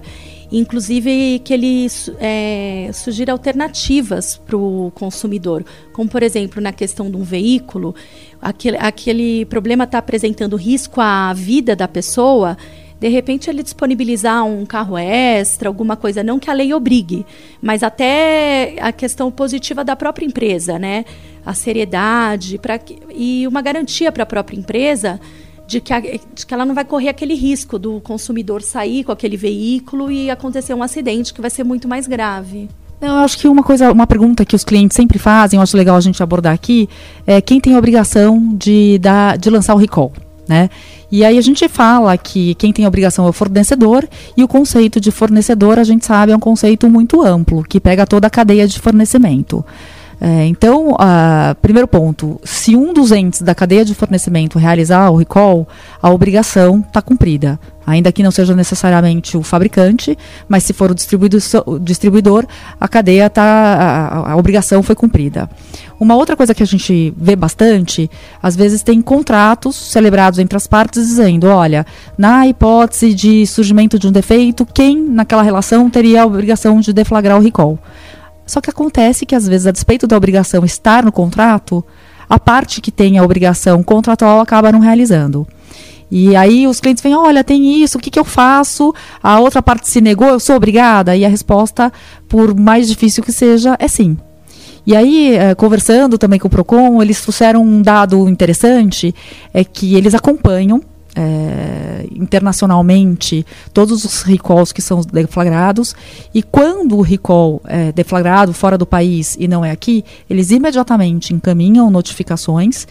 inclusive 0.53 1.41
que 1.45 1.55
ele 1.55 1.87
é, 2.19 2.91
sugira 2.93 3.33
alternativas 3.33 4.37
para 4.37 4.57
o 4.57 4.91
consumidor, 4.95 5.65
como 5.93 6.09
por 6.09 6.23
exemplo 6.23 6.61
na 6.61 6.73
questão 6.73 7.11
de 7.11 7.17
um 7.17 7.23
veículo, 7.23 7.95
aquele, 8.41 8.77
aquele 8.79 9.45
problema 9.47 9.85
está 9.85 9.99
apresentando 9.99 10.57
risco 10.57 11.01
à 11.01 11.33
vida 11.33 11.77
da 11.77 11.87
pessoa, 11.87 12.57
de 12.99 13.09
repente 13.09 13.49
ele 13.49 13.63
disponibilizar 13.63 14.45
um 14.45 14.67
carro 14.67 14.99
extra, 14.99 15.69
alguma 15.69 15.97
coisa, 15.97 16.23
não 16.23 16.39
que 16.39 16.51
a 16.51 16.53
lei 16.53 16.75
obrigue, 16.75 17.25
mas 17.63 17.83
até 17.83 18.77
a 18.79 18.93
questão 18.93 19.31
positiva 19.31 19.83
da 19.83 19.97
própria 19.97 20.27
empresa, 20.27 20.79
né? 20.79 21.07
A 21.45 21.55
seriedade 21.55 22.59
pra, 22.59 22.79
e 23.15 23.47
uma 23.47 23.63
garantia 23.63 24.13
para 24.13 24.25
a 24.25 24.27
própria 24.27 24.59
empresa 24.59 25.19
de 25.71 25.81
que, 25.81 25.93
a, 25.93 26.01
de 26.01 26.45
que 26.45 26.53
ela 26.53 26.67
não 26.67 26.75
vai 26.75 26.85
correr 26.85 27.09
aquele 27.09 27.35
risco 27.35 27.79
do 27.79 28.01
consumidor 28.01 28.61
sair 28.61 29.05
com 29.05 29.13
aquele 29.13 29.37
veículo 29.37 30.11
e 30.11 30.29
acontecer 30.29 30.75
um 30.75 30.83
acidente 30.83 31.33
que 31.33 31.41
vai 31.41 31.49
ser 31.49 31.63
muito 31.63 31.87
mais 31.87 32.09
grave. 32.09 32.69
Eu 33.01 33.13
acho 33.13 33.39
que 33.39 33.47
uma 33.47 33.63
coisa, 33.63 33.93
uma 33.93 34.07
pergunta 34.07 34.45
que 34.45 34.57
os 34.57 34.65
clientes 34.65 34.97
sempre 34.97 35.17
fazem, 35.17 35.59
eu 35.59 35.63
acho 35.63 35.77
legal 35.77 35.97
a 35.97 36.01
gente 36.01 36.21
abordar 36.21 36.53
aqui, 36.53 36.89
é 37.25 37.41
quem 37.41 37.61
tem 37.61 37.75
a 37.75 37.79
obrigação 37.79 38.53
de, 38.57 38.99
dar, 38.99 39.39
de 39.39 39.49
lançar 39.49 39.75
o 39.77 39.79
recall, 39.79 40.13
né? 40.49 40.69
E 41.11 41.25
aí 41.25 41.39
a 41.39 41.41
gente 41.41 41.67
fala 41.69 42.19
que 42.19 42.57
quem 42.57 42.73
tem 42.73 42.85
a 42.85 42.89
obrigação 42.89 43.25
é 43.27 43.31
o 43.31 43.33
fornecedor 43.33 44.09
e 44.37 44.43
o 44.43 44.49
conceito 44.49 45.01
de 45.01 45.13
fornecedor 45.13 45.79
a 45.79 45.85
gente 45.85 46.05
sabe 46.05 46.33
é 46.33 46.37
um 46.37 46.41
conceito 46.41 46.91
muito 46.91 47.23
amplo 47.23 47.63
que 47.63 47.79
pega 47.79 48.05
toda 48.07 48.27
a 48.27 48.31
cadeia 48.31 48.67
de 48.67 48.79
fornecimento. 48.81 49.65
É, 50.21 50.45
então, 50.45 50.91
uh, 50.91 51.55
primeiro 51.63 51.89
ponto, 51.89 52.39
se 52.45 52.77
um 52.77 52.93
dos 52.93 53.11
entes 53.11 53.41
da 53.41 53.55
cadeia 53.55 53.87
de 53.87 53.95
fornecimento 53.95 54.59
realizar 54.59 55.09
o 55.09 55.17
recall, 55.17 55.67
a 56.03 56.11
obrigação 56.11 56.85
está 56.87 57.01
cumprida. 57.01 57.59
Ainda 57.87 58.13
que 58.13 58.23
não 58.23 58.31
seja 58.31 58.55
necessariamente 58.55 59.37
o 59.39 59.43
fabricante, 59.43 60.17
mas 60.47 60.63
se 60.63 60.75
for 60.75 60.91
o 60.91 61.79
distribuidor, 61.81 62.47
a 62.79 62.87
cadeia 62.87 63.31
tá, 63.31 63.43
a, 63.43 64.33
a, 64.33 64.37
obrigação 64.37 64.83
foi 64.83 64.95
cumprida. 64.95 65.49
Uma 65.99 66.15
outra 66.15 66.37
coisa 66.37 66.55
que 66.55 66.63
a 66.63 66.67
gente 66.67 67.13
vê 67.17 67.35
bastante, 67.35 68.09
às 68.43 68.55
vezes 68.55 68.83
tem 68.83 69.01
contratos 69.01 69.75
celebrados 69.75 70.39
entre 70.39 70.57
as 70.57 70.67
partes 70.67 71.03
dizendo, 71.07 71.47
olha, 71.49 71.87
na 72.17 72.47
hipótese 72.47 73.15
de 73.15 73.47
surgimento 73.47 73.99
de 73.99 74.07
um 74.07 74.13
defeito, 74.13 74.67
quem 74.67 75.03
naquela 75.03 75.43
relação 75.43 75.89
teria 75.89 76.23
a 76.23 76.27
obrigação 76.27 76.79
de 76.81 76.93
deflagrar 76.93 77.39
o 77.39 77.43
recall? 77.43 77.79
Só 78.51 78.61
que 78.61 78.69
acontece 78.69 79.25
que, 79.25 79.37
às 79.37 79.47
vezes, 79.47 79.69
a 79.69 79.71
despeito 79.71 80.09
da 80.09 80.17
obrigação 80.17 80.65
estar 80.65 81.05
no 81.05 81.13
contrato, 81.13 81.85
a 82.29 82.37
parte 82.37 82.81
que 82.81 82.91
tem 82.91 83.17
a 83.17 83.23
obrigação 83.23 83.81
contratual 83.81 84.41
acaba 84.41 84.73
não 84.73 84.81
realizando. 84.81 85.47
E 86.11 86.35
aí 86.35 86.67
os 86.67 86.81
clientes 86.81 87.01
vêm, 87.01 87.15
olha, 87.15 87.45
tem 87.45 87.81
isso, 87.81 87.97
o 87.97 88.01
que, 88.01 88.11
que 88.11 88.19
eu 88.19 88.25
faço? 88.25 88.93
A 89.23 89.39
outra 89.39 89.63
parte 89.63 89.89
se 89.89 90.01
negou, 90.01 90.27
eu 90.27 90.41
sou 90.41 90.57
obrigada? 90.57 91.17
E 91.17 91.25
a 91.25 91.29
resposta, 91.29 91.93
por 92.29 92.53
mais 92.59 92.89
difícil 92.89 93.23
que 93.23 93.31
seja, 93.31 93.77
é 93.79 93.87
sim. 93.87 94.19
E 94.85 94.97
aí, 94.97 95.37
eh, 95.37 95.55
conversando 95.55 96.19
também 96.19 96.41
com 96.41 96.49
o 96.49 96.51
PROCON, 96.51 97.01
eles 97.01 97.21
trouxeram 97.21 97.63
um 97.63 97.81
dado 97.81 98.29
interessante, 98.29 99.15
é 99.55 99.63
que 99.63 99.95
eles 99.95 100.13
acompanham 100.13 100.83
é, 101.17 102.07
internacionalmente 102.15 103.45
todos 103.73 104.05
os 104.05 104.23
recalls 104.23 104.73
que 104.73 104.81
são 104.81 105.01
deflagrados 105.01 105.95
e 106.33 106.43
quando 106.43 106.97
o 106.97 107.03
recall 107.03 107.61
é 107.67 107.93
deflagrado 107.93 108.53
fora 108.53 108.79
do 108.79 108.87
país 108.87 109.37
e 109.39 109.49
não 109.49 109.65
é 109.65 109.71
aqui, 109.71 110.05
eles 110.29 110.51
imediatamente 110.51 111.35
encaminham 111.35 111.91
notificações 111.91 112.87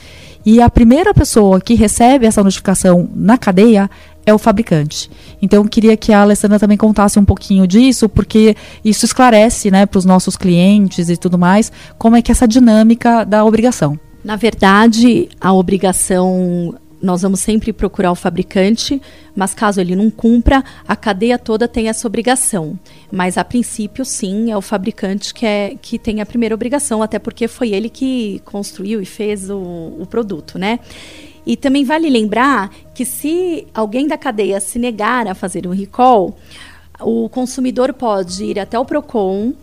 e 0.46 0.62
a 0.62 0.70
primeira 0.70 1.14
pessoa 1.14 1.60
que 1.60 1.76
recebe 1.76 2.26
essa 2.26 2.44
notificação 2.44 3.10
na 3.14 3.38
cadeia 3.38 3.90
é 4.26 4.34
o 4.34 4.38
fabricante. 4.38 5.10
Então, 5.42 5.66
queria 5.66 5.98
que 5.98 6.14
a 6.14 6.22
Alessandra 6.22 6.60
também 6.60 6.78
contasse 6.78 7.20
um 7.20 7.26
pouquinho 7.26 7.68
disso, 7.68 8.08
porque 8.08 8.56
isso 8.84 9.06
esclarece 9.06 9.72
né, 9.72 9.86
para 9.86 9.98
os 9.98 10.06
nossos 10.06 10.38
clientes 10.38 11.10
e 11.10 11.18
tudo 11.18 11.38
mais, 11.38 11.72
como 11.98 12.16
é 12.16 12.22
que 12.22 12.32
é 12.32 12.34
essa 12.34 12.48
dinâmica 12.48 13.24
da 13.24 13.44
obrigação. 13.44 14.00
Na 14.24 14.36
verdade, 14.36 15.30
a 15.40 15.54
obrigação 15.54 16.76
nós 17.01 17.22
vamos 17.22 17.39
sempre 17.39 17.72
procurar 17.72 18.12
o 18.12 18.15
fabricante, 18.15 19.01
mas 19.36 19.53
caso 19.53 19.79
ele 19.79 19.96
não 19.96 20.10
cumpra, 20.10 20.63
a 20.88 20.96
cadeia 20.96 21.38
toda 21.38 21.68
tem 21.68 21.88
essa 21.88 22.08
obrigação. 22.08 22.77
Mas 23.12 23.38
a 23.38 23.44
princípio, 23.44 24.03
sim, 24.03 24.51
é 24.51 24.58
o 24.58 24.62
fabricante 24.62 25.34
que, 25.34 25.46
é, 25.46 25.75
que 25.82 25.98
tem 25.98 26.22
a 26.22 26.25
primeira 26.25 26.53
obrigação, 26.53 27.01
até 27.01 27.18
porque 27.18 27.48
foi 27.48 27.72
ele 27.72 27.89
que 27.89 28.41
construiu 28.46 29.01
e 29.01 29.06
fez 29.06 29.50
o, 29.50 29.58
o 30.00 30.06
produto, 30.10 30.60
né? 30.60 30.79
E 31.46 31.56
também 31.56 31.84
vale 31.84 32.10
lembrar 32.10 32.70
que 32.94 33.06
se 33.06 33.65
alguém 33.74 34.08
da 34.08 34.18
cadeia 34.18 34.60
se 34.60 34.77
negar 34.77 35.27
a 35.27 35.34
fazer 35.34 35.65
um 35.65 35.72
recall, 35.72 36.38
o 37.00 37.29
consumidor 37.29 37.94
pode 37.94 38.44
ir 38.44 38.60
até 38.60 38.77
o 38.77 38.86
PROCON, 38.86 39.53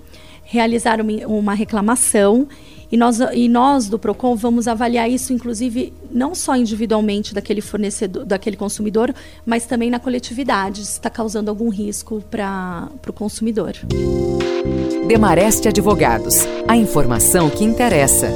realizar 0.43 1.01
uma, 1.01 1.13
uma 1.27 1.55
reclamação 1.55 2.49
e 2.91 2.97
nós, 2.97 3.19
e 3.35 3.49
nós 3.49 3.89
do 3.89 3.99
Procon 3.99 4.37
vamos 4.37 4.69
avaliar 4.69 5.11
isso, 5.11 5.33
inclusive, 5.33 5.93
não 6.11 6.35
só 6.35 6.57
individualmente 6.57 7.35
daquele 7.35 7.61
fornecedor, 7.61 8.25
daquele 8.25 8.57
consumidor, 8.57 9.15
mas 9.45 9.67
também 9.67 9.91
na 9.91 9.99
coletividade, 9.99 10.85
se 10.85 10.93
está 10.93 11.11
causando 11.11 11.51
algum 11.51 11.69
risco 11.69 12.23
para 12.31 12.89
o 13.09 13.13
consumidor. 13.13 13.75
Demareste 15.07 15.69
Advogados, 15.69 16.47
a 16.67 16.77
informação 16.77 17.51
que 17.51 17.65
interessa. 17.65 18.29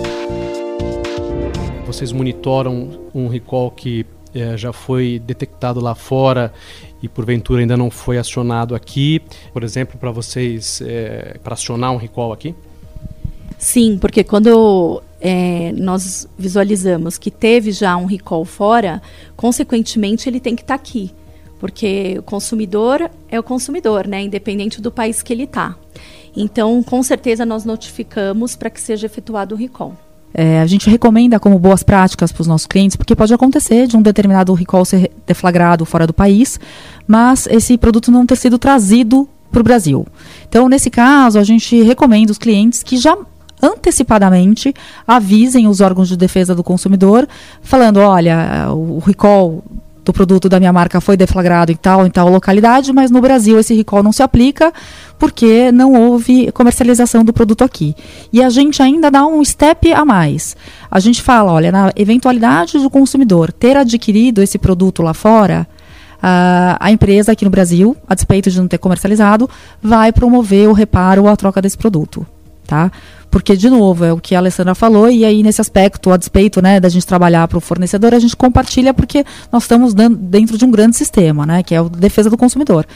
Vocês 1.86 2.12
monitoram 2.12 3.00
um 3.14 3.28
recall 3.28 3.70
que 3.70 4.06
é, 4.32 4.56
já 4.56 4.72
foi 4.72 5.20
detectado 5.24 5.80
lá 5.80 5.94
fora 5.94 6.52
e 7.02 7.08
porventura 7.08 7.60
ainda 7.60 7.76
não 7.76 7.90
foi 7.90 8.18
acionado 8.18 8.74
aqui, 8.74 9.20
por 9.52 9.64
exemplo, 9.64 9.98
para 9.98 10.10
vocês, 10.10 10.80
é, 10.84 11.38
para 11.42 11.54
acionar 11.54 11.92
um 11.92 11.96
recall 11.96 12.32
aqui? 12.32 12.54
Sim, 13.58 13.98
porque 13.98 14.24
quando 14.24 15.02
é, 15.20 15.72
nós 15.72 16.26
visualizamos 16.38 17.18
que 17.18 17.30
teve 17.30 17.72
já 17.72 17.96
um 17.96 18.06
recall 18.06 18.44
fora, 18.44 19.02
consequentemente 19.36 20.28
ele 20.28 20.40
tem 20.40 20.56
que 20.56 20.62
estar 20.62 20.76
tá 20.76 20.80
aqui. 20.80 21.12
Porque 21.58 22.16
o 22.18 22.22
consumidor 22.22 23.10
é 23.28 23.38
o 23.38 23.42
consumidor, 23.42 24.06
né? 24.06 24.22
Independente 24.22 24.80
do 24.80 24.90
país 24.90 25.22
que 25.22 25.30
ele 25.30 25.44
está. 25.44 25.76
Então, 26.34 26.82
com 26.82 27.02
certeza, 27.02 27.44
nós 27.44 27.66
notificamos 27.66 28.56
para 28.56 28.70
que 28.70 28.80
seja 28.80 29.06
efetuado 29.06 29.54
o 29.54 29.58
recall. 29.58 29.94
É, 30.32 30.60
a 30.60 30.66
gente 30.66 30.88
recomenda 30.88 31.40
como 31.40 31.58
boas 31.58 31.82
práticas 31.82 32.30
para 32.30 32.40
os 32.40 32.46
nossos 32.46 32.66
clientes, 32.66 32.96
porque 32.96 33.16
pode 33.16 33.34
acontecer 33.34 33.86
de 33.86 33.96
um 33.96 34.02
determinado 34.02 34.54
recall 34.54 34.84
ser 34.84 35.10
deflagrado 35.26 35.84
fora 35.84 36.06
do 36.06 36.14
país, 36.14 36.58
mas 37.06 37.46
esse 37.48 37.76
produto 37.76 38.10
não 38.10 38.24
ter 38.24 38.36
sido 38.36 38.58
trazido 38.58 39.28
para 39.50 39.60
o 39.60 39.64
Brasil. 39.64 40.06
Então, 40.48 40.68
nesse 40.68 40.88
caso, 40.88 41.38
a 41.38 41.42
gente 41.42 41.82
recomenda 41.82 42.30
os 42.30 42.38
clientes 42.38 42.82
que 42.82 42.96
já 42.96 43.18
antecipadamente 43.62 44.74
avisem 45.06 45.66
os 45.66 45.80
órgãos 45.80 46.08
de 46.08 46.16
defesa 46.16 46.54
do 46.54 46.64
consumidor, 46.64 47.28
falando: 47.62 47.98
olha, 47.98 48.68
o 48.72 48.98
recall 48.98 49.62
do 50.04 50.12
produto 50.12 50.48
da 50.48 50.58
minha 50.58 50.72
marca 50.72 51.00
foi 51.00 51.16
deflagrado 51.16 51.70
em 51.70 51.76
tal 51.76 52.06
em 52.06 52.10
tal 52.10 52.28
localidade, 52.28 52.92
mas 52.92 53.10
no 53.10 53.20
Brasil 53.20 53.58
esse 53.58 53.74
recall 53.74 54.02
não 54.02 54.12
se 54.12 54.22
aplica 54.22 54.72
porque 55.18 55.70
não 55.70 55.92
houve 55.92 56.50
comercialização 56.52 57.22
do 57.22 57.32
produto 57.32 57.62
aqui. 57.62 57.94
E 58.32 58.42
a 58.42 58.48
gente 58.48 58.82
ainda 58.82 59.10
dá 59.10 59.26
um 59.26 59.44
step 59.44 59.92
a 59.92 60.04
mais. 60.04 60.56
A 60.90 60.98
gente 60.98 61.22
fala, 61.22 61.52
olha, 61.52 61.70
na 61.70 61.92
eventualidade 61.94 62.78
do 62.78 62.88
consumidor 62.88 63.52
ter 63.52 63.76
adquirido 63.76 64.42
esse 64.42 64.58
produto 64.58 65.02
lá 65.02 65.14
fora, 65.14 65.66
Uh, 66.20 66.76
a 66.78 66.90
empresa 66.90 67.32
aqui 67.32 67.46
no 67.46 67.50
Brasil, 67.50 67.96
a 68.06 68.14
despeito 68.14 68.50
de 68.50 68.60
não 68.60 68.68
ter 68.68 68.76
comercializado, 68.76 69.48
vai 69.82 70.12
promover 70.12 70.68
o 70.68 70.74
reparo 70.74 71.22
ou 71.22 71.28
a 71.28 71.34
troca 71.34 71.62
desse 71.62 71.78
produto. 71.78 72.26
Tá? 72.70 72.88
Porque, 73.28 73.56
de 73.56 73.68
novo, 73.68 74.04
é 74.04 74.12
o 74.12 74.18
que 74.18 74.32
a 74.32 74.38
Alessandra 74.38 74.76
falou, 74.76 75.10
e 75.10 75.24
aí 75.24 75.42
nesse 75.42 75.60
aspecto, 75.60 76.12
a 76.12 76.16
despeito 76.16 76.62
né, 76.62 76.78
da 76.78 76.88
gente 76.88 77.04
trabalhar 77.04 77.48
para 77.48 77.58
o 77.58 77.60
fornecedor, 77.60 78.14
a 78.14 78.18
gente 78.20 78.36
compartilha 78.36 78.94
porque 78.94 79.24
nós 79.50 79.64
estamos 79.64 79.92
dentro 79.92 80.56
de 80.56 80.64
um 80.64 80.70
grande 80.70 80.94
sistema, 80.94 81.44
né, 81.44 81.64
que 81.64 81.74
é 81.74 81.78
a 81.78 81.82
defesa 81.82 82.30
do 82.30 82.36
consumidor. 82.36 82.86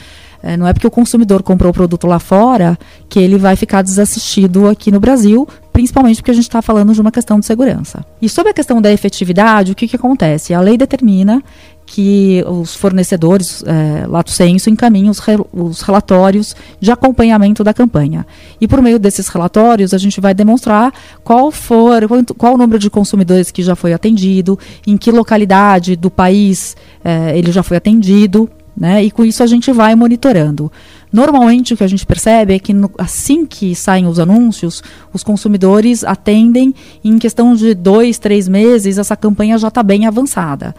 É, 0.41 0.55
não 0.55 0.65
é 0.65 0.71
porque 0.71 0.87
o 0.87 0.91
consumidor 0.91 1.43
comprou 1.43 1.71
o 1.71 1.73
produto 1.73 2.07
lá 2.07 2.19
fora 2.19 2.79
que 3.09 3.19
ele 3.19 3.37
vai 3.37 3.57
ficar 3.57 3.81
desassistido 3.81 4.69
aqui 4.69 4.91
no 4.91 4.99
Brasil, 5.01 5.45
principalmente 5.73 6.17
porque 6.21 6.31
a 6.31 6.35
gente 6.35 6.43
está 6.43 6.61
falando 6.61 6.93
de 6.93 7.01
uma 7.01 7.11
questão 7.11 7.37
de 7.37 7.45
segurança. 7.45 8.05
E 8.21 8.29
sobre 8.29 8.51
a 8.51 8.53
questão 8.53 8.81
da 8.81 8.89
efetividade, 8.93 9.73
o 9.73 9.75
que, 9.75 9.89
que 9.89 9.97
acontece? 9.97 10.53
A 10.53 10.61
lei 10.61 10.77
determina 10.77 11.43
que 11.85 12.43
os 12.47 12.75
fornecedores, 12.75 13.63
é, 13.65 14.07
lato 14.07 14.31
senso, 14.31 14.69
encaminham 14.69 15.11
os, 15.11 15.19
re, 15.19 15.37
os, 15.53 15.81
relatórios 15.81 16.55
de 16.79 16.91
acompanhamento 16.91 17.63
da 17.63 17.73
campanha. 17.73 18.25
E 18.59 18.67
por 18.67 18.81
meio 18.81 18.97
desses 18.97 19.27
relatórios, 19.27 19.93
a 19.93 19.97
gente 19.97 20.19
vai 20.19 20.33
demonstrar 20.33 20.91
qual 21.23 21.51
for, 21.51 22.07
qual, 22.07 22.23
qual 22.37 22.53
o 22.55 22.57
número 22.57 22.79
de 22.79 22.89
consumidores 22.89 23.51
que 23.51 23.61
já 23.61 23.75
foi 23.75 23.93
atendido, 23.93 24.57
em 24.85 24.97
que 24.97 25.11
localidade 25.11 25.95
do 25.95 26.09
país 26.09 26.75
é, 27.03 27.37
ele 27.37 27.51
já 27.51 27.61
foi 27.61 27.77
atendido, 27.77 28.49
né? 28.75 29.03
E 29.03 29.09
com 29.09 29.23
isso 29.23 29.41
a 29.41 29.47
gente 29.47 29.71
vai 29.71 29.95
monitorando. 29.95 30.71
Normalmente 31.11 31.73
o 31.73 31.77
que 31.77 31.83
a 31.83 31.87
gente 31.87 32.05
percebe 32.05 32.55
é 32.55 32.59
que 32.59 32.73
no, 32.73 32.91
assim 32.97 33.45
que 33.45 33.73
saem 33.73 34.05
os 34.05 34.19
anúncios, 34.19 34.83
os 35.13 35.23
consumidores 35.23 36.03
atendem 36.03 36.75
e 37.01 37.09
em 37.09 37.17
questão 37.17 37.55
de 37.55 37.73
dois, 37.73 38.17
três 38.19 38.49
meses, 38.49 38.97
essa 38.97 39.15
campanha 39.15 39.57
já 39.57 39.69
está 39.69 39.81
bem 39.81 40.05
avançada. 40.05 40.75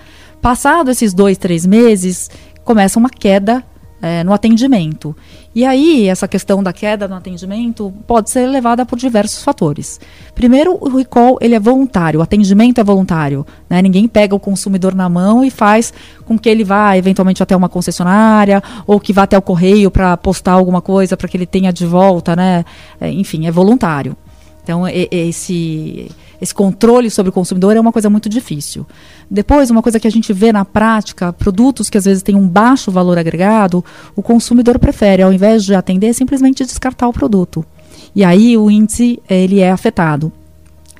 Passado 0.46 0.92
esses 0.92 1.12
dois, 1.12 1.36
três 1.36 1.66
meses, 1.66 2.30
começa 2.64 3.00
uma 3.00 3.10
queda 3.10 3.64
é, 4.00 4.22
no 4.22 4.32
atendimento. 4.32 5.12
E 5.52 5.64
aí, 5.64 6.06
essa 6.06 6.28
questão 6.28 6.62
da 6.62 6.72
queda 6.72 7.08
no 7.08 7.16
atendimento 7.16 7.92
pode 8.06 8.30
ser 8.30 8.46
levada 8.46 8.86
por 8.86 8.96
diversos 8.96 9.42
fatores. 9.42 9.98
Primeiro, 10.36 10.78
o 10.80 10.88
recall 10.98 11.36
ele 11.40 11.56
é 11.56 11.58
voluntário, 11.58 12.20
o 12.20 12.22
atendimento 12.22 12.80
é 12.80 12.84
voluntário. 12.84 13.44
Né? 13.68 13.82
Ninguém 13.82 14.06
pega 14.06 14.36
o 14.36 14.38
consumidor 14.38 14.94
na 14.94 15.08
mão 15.08 15.44
e 15.44 15.50
faz 15.50 15.92
com 16.24 16.38
que 16.38 16.48
ele 16.48 16.62
vá 16.62 16.96
eventualmente 16.96 17.42
até 17.42 17.56
uma 17.56 17.68
concessionária 17.68 18.62
ou 18.86 19.00
que 19.00 19.12
vá 19.12 19.24
até 19.24 19.36
o 19.36 19.42
correio 19.42 19.90
para 19.90 20.16
postar 20.16 20.52
alguma 20.52 20.80
coisa 20.80 21.16
para 21.16 21.26
que 21.26 21.36
ele 21.36 21.44
tenha 21.44 21.72
de 21.72 21.84
volta. 21.84 22.36
Né? 22.36 22.64
É, 23.00 23.10
enfim, 23.10 23.48
é 23.48 23.50
voluntário. 23.50 24.16
Então, 24.66 24.82
esse, 24.88 26.10
esse 26.42 26.52
controle 26.52 27.08
sobre 27.08 27.30
o 27.30 27.32
consumidor 27.32 27.76
é 27.76 27.80
uma 27.80 27.92
coisa 27.92 28.10
muito 28.10 28.28
difícil. 28.28 28.84
Depois, 29.30 29.70
uma 29.70 29.80
coisa 29.80 30.00
que 30.00 30.08
a 30.08 30.10
gente 30.10 30.32
vê 30.32 30.50
na 30.50 30.64
prática, 30.64 31.32
produtos 31.32 31.88
que 31.88 31.96
às 31.96 32.04
vezes 32.04 32.20
têm 32.20 32.34
um 32.34 32.48
baixo 32.48 32.90
valor 32.90 33.16
agregado, 33.16 33.84
o 34.16 34.22
consumidor 34.22 34.80
prefere, 34.80 35.22
ao 35.22 35.32
invés 35.32 35.64
de 35.64 35.72
atender, 35.72 36.12
simplesmente 36.14 36.66
descartar 36.66 37.06
o 37.06 37.12
produto. 37.12 37.64
E 38.12 38.24
aí 38.24 38.58
o 38.58 38.68
índice 38.68 39.22
ele 39.30 39.60
é 39.60 39.70
afetado. 39.70 40.32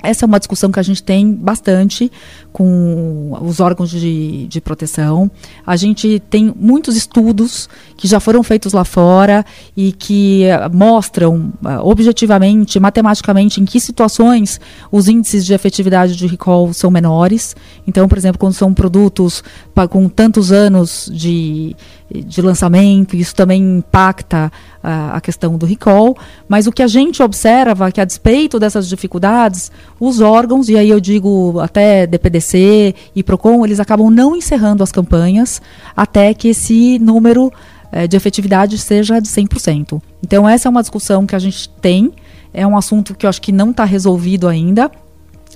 Essa 0.03 0.25
é 0.25 0.27
uma 0.27 0.37
discussão 0.37 0.71
que 0.71 0.79
a 0.79 0.83
gente 0.83 1.01
tem 1.01 1.33
bastante 1.33 2.11
com 2.53 3.35
os 3.41 3.59
órgãos 3.59 3.89
de, 3.89 4.47
de 4.47 4.61
proteção. 4.61 5.29
A 5.65 5.75
gente 5.75 6.21
tem 6.29 6.53
muitos 6.55 6.95
estudos 6.95 7.67
que 7.95 8.07
já 8.07 8.19
foram 8.19 8.43
feitos 8.43 8.73
lá 8.73 8.85
fora 8.85 9.45
e 9.75 9.91
que 9.91 10.43
uh, 10.45 10.75
mostram 10.75 11.51
uh, 11.63 11.79
objetivamente, 11.83 12.79
matematicamente, 12.79 13.59
em 13.59 13.65
que 13.65 13.79
situações 13.79 14.61
os 14.91 15.07
índices 15.07 15.45
de 15.45 15.53
efetividade 15.53 16.15
de 16.15 16.27
recall 16.27 16.71
são 16.73 16.91
menores. 16.91 17.55
Então, 17.87 18.07
por 18.07 18.17
exemplo, 18.17 18.39
quando 18.39 18.53
são 18.53 18.73
produtos 18.73 19.43
com 19.89 20.07
tantos 20.09 20.51
anos 20.51 21.09
de, 21.11 21.75
de 22.09 22.41
lançamento, 22.41 23.15
isso 23.15 23.35
também 23.35 23.61
impacta 23.79 24.51
uh, 24.83 25.15
a 25.15 25.21
questão 25.21 25.57
do 25.57 25.65
recall. 25.65 26.17
Mas 26.47 26.67
o 26.67 26.71
que 26.71 26.81
a 26.81 26.87
gente 26.87 27.21
observa 27.21 27.87
é 27.87 27.91
que, 27.91 28.01
a 28.01 28.05
despeito 28.05 28.59
dessas 28.59 28.87
dificuldades, 28.87 29.71
os 29.99 30.21
órgãos, 30.21 30.69
e 30.69 30.77
aí 30.77 30.89
eu 30.89 30.99
digo 30.99 31.59
até 31.59 32.07
DPDC 32.07 32.95
e 33.15 33.23
PROCON, 33.23 33.65
eles 33.65 33.79
acabam 33.79 34.09
não 34.09 34.35
encerrando 34.35 34.83
as 34.83 34.91
campanhas 34.91 35.61
até 35.95 36.33
que 36.33 36.49
esse 36.49 36.97
número 36.99 37.47
uh, 37.47 38.07
de 38.07 38.15
efetividade 38.15 38.77
seja 38.77 39.19
de 39.19 39.27
100%. 39.27 40.01
Então, 40.23 40.47
essa 40.47 40.67
é 40.67 40.69
uma 40.69 40.81
discussão 40.81 41.25
que 41.25 41.35
a 41.35 41.39
gente 41.39 41.69
tem, 41.81 42.13
é 42.53 42.65
um 42.65 42.77
assunto 42.77 43.13
que 43.13 43.25
eu 43.25 43.29
acho 43.29 43.41
que 43.41 43.51
não 43.51 43.71
está 43.71 43.83
resolvido 43.83 44.47
ainda. 44.47 44.89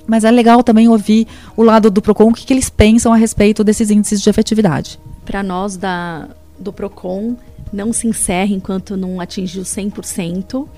Mas 0.04 0.24
é 0.24 0.30
legal 0.30 0.64
também 0.64 0.88
ouvir 0.88 1.28
o 1.56 1.62
lado 1.62 1.88
do 1.88 2.02
PROCON, 2.02 2.30
o 2.30 2.34
que, 2.34 2.44
que 2.44 2.52
eles 2.52 2.68
pensam 2.68 3.12
a 3.12 3.16
respeito 3.16 3.62
desses 3.62 3.88
índices 3.88 4.20
de 4.20 4.28
efetividade. 4.28 4.98
Para 5.24 5.44
nós 5.44 5.76
da, 5.76 6.28
do 6.62 6.72
PROCON, 6.72 7.36
não 7.72 7.92
se 7.92 8.06
encerra 8.06 8.52
enquanto 8.52 8.96
não 8.96 9.20
atingiu 9.20 9.62
100%. 9.62 10.68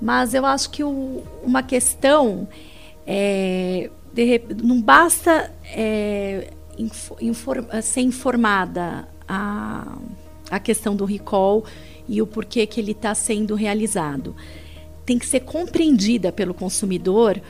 Mas 0.00 0.34
eu 0.34 0.44
acho 0.44 0.70
que 0.70 0.82
o, 0.82 1.22
uma 1.42 1.62
questão 1.62 2.48
é, 3.06 3.90
de, 4.12 4.42
não 4.62 4.80
basta 4.80 5.52
é, 5.66 6.50
infor, 7.20 7.64
ser 7.82 8.00
informada 8.00 9.08
a, 9.26 9.96
a 10.50 10.58
questão 10.58 10.94
do 10.94 11.04
recall 11.04 11.64
e 12.08 12.20
o 12.20 12.26
porquê 12.26 12.66
que 12.66 12.80
ele 12.80 12.92
está 12.92 13.14
sendo 13.14 13.54
realizado. 13.54 14.34
Tem 15.06 15.18
que 15.18 15.26
ser 15.26 15.40
compreendida 15.40 16.32
pelo 16.32 16.54
consumidor 16.54 17.40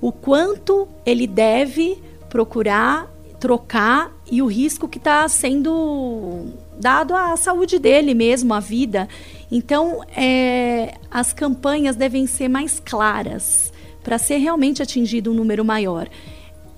o 0.00 0.12
quanto 0.12 0.86
ele 1.04 1.26
deve 1.26 1.98
procurar 2.28 3.10
trocar 3.38 4.12
e 4.30 4.40
o 4.42 4.46
risco 4.46 4.88
que 4.88 4.98
está 4.98 5.28
sendo 5.28 6.46
dado 6.78 7.14
à 7.14 7.36
saúde 7.36 7.78
dele 7.78 8.14
mesmo, 8.14 8.52
à 8.54 8.60
vida. 8.60 9.08
Então, 9.50 10.02
é, 10.16 10.94
as 11.10 11.32
campanhas 11.32 11.96
devem 11.96 12.26
ser 12.26 12.48
mais 12.48 12.80
claras 12.84 13.72
para 14.02 14.18
ser 14.18 14.38
realmente 14.38 14.82
atingido 14.82 15.30
um 15.30 15.34
número 15.34 15.64
maior. 15.64 16.08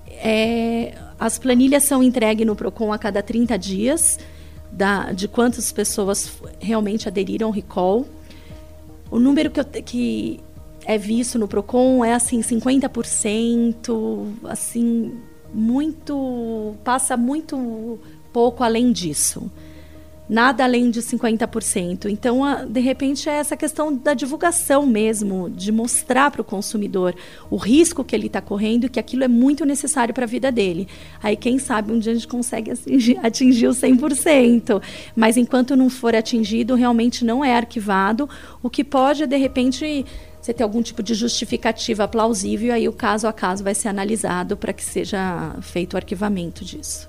É, 0.07 0.95
as 1.19 1.37
planilhas 1.37 1.83
são 1.83 2.01
entregues 2.01 2.45
no 2.45 2.55
PROCON 2.55 2.93
a 2.93 2.97
cada 2.97 3.21
30 3.21 3.57
dias, 3.57 4.19
da, 4.71 5.11
de 5.11 5.27
quantas 5.27 5.71
pessoas 5.71 6.31
realmente 6.59 7.07
aderiram 7.07 7.47
ao 7.47 7.53
recall. 7.53 8.05
O 9.11 9.19
número 9.19 9.49
que, 9.49 9.59
eu, 9.59 9.65
que 9.65 10.39
é 10.85 10.97
visto 10.97 11.37
no 11.39 11.47
PROCON 11.47 12.03
é 12.03 12.13
assim, 12.13 12.41
50%, 12.41 14.27
assim, 14.45 15.19
muito. 15.53 16.75
passa 16.83 17.15
muito 17.17 17.99
pouco 18.31 18.63
além 18.63 18.91
disso. 18.91 19.51
Nada 20.29 20.63
além 20.63 20.91
de 20.91 21.01
50%. 21.01 22.05
Então, 22.05 22.43
a, 22.43 22.63
de 22.63 22.79
repente, 22.79 23.27
é 23.27 23.33
essa 23.33 23.57
questão 23.57 23.91
da 23.91 24.13
divulgação 24.13 24.85
mesmo, 24.85 25.49
de 25.49 25.71
mostrar 25.71 26.29
para 26.29 26.41
o 26.41 26.43
consumidor 26.43 27.15
o 27.49 27.57
risco 27.57 28.03
que 28.03 28.15
ele 28.15 28.27
está 28.27 28.39
correndo 28.39 28.85
e 28.85 28.89
que 28.89 28.99
aquilo 28.99 29.23
é 29.23 29.27
muito 29.27 29.65
necessário 29.65 30.13
para 30.13 30.25
a 30.25 30.27
vida 30.27 30.51
dele. 30.51 30.87
Aí, 31.23 31.35
quem 31.35 31.57
sabe, 31.57 31.91
um 31.91 31.97
dia 31.97 32.11
a 32.11 32.15
gente 32.15 32.27
consegue 32.27 32.69
atingir, 32.69 33.17
atingir 33.25 33.67
o 33.69 33.71
100%. 33.71 34.79
Mas 35.15 35.35
enquanto 35.35 35.75
não 35.75 35.89
for 35.89 36.15
atingido, 36.15 36.75
realmente 36.75 37.25
não 37.25 37.43
é 37.43 37.55
arquivado, 37.55 38.29
o 38.61 38.69
que 38.69 38.83
pode, 38.83 39.25
de 39.25 39.35
repente, 39.35 40.05
você 40.49 40.53
ter 40.53 40.63
algum 40.63 40.81
tipo 40.81 41.03
de 41.03 41.13
justificativa 41.13 42.07
plausível, 42.07 42.73
aí 42.73 42.87
o 42.87 42.93
caso 42.93 43.27
a 43.27 43.33
caso 43.33 43.63
vai 43.63 43.75
ser 43.75 43.87
analisado 43.87 44.57
para 44.57 44.73
que 44.73 44.83
seja 44.83 45.55
feito 45.61 45.93
o 45.93 45.97
arquivamento 45.97 46.65
disso. 46.65 47.07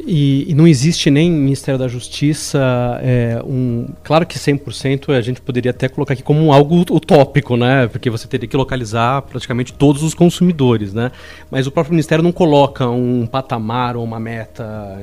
E, 0.00 0.50
e, 0.50 0.54
não 0.54 0.66
existe 0.66 1.08
nem 1.08 1.30
Ministério 1.30 1.78
da 1.78 1.86
Justiça 1.86 2.58
é, 3.00 3.40
um. 3.46 3.86
Claro 4.02 4.26
que 4.26 4.36
100% 4.36 5.16
a 5.16 5.20
gente 5.20 5.40
poderia 5.40 5.70
até 5.70 5.88
colocar 5.88 6.14
aqui 6.14 6.22
como 6.22 6.52
algo 6.52 6.80
utópico, 6.80 7.56
né? 7.56 7.86
Porque 7.86 8.10
você 8.10 8.26
teria 8.26 8.48
que 8.48 8.56
localizar 8.56 9.22
praticamente 9.22 9.72
todos 9.72 10.02
os 10.02 10.12
consumidores, 10.12 10.92
né? 10.92 11.12
Mas 11.48 11.68
o 11.68 11.70
próprio 11.70 11.92
Ministério 11.92 12.24
não 12.24 12.32
coloca 12.32 12.88
um 12.88 13.24
patamar 13.24 13.96
ou 13.96 14.02
uma 14.02 14.18
meta 14.18 15.00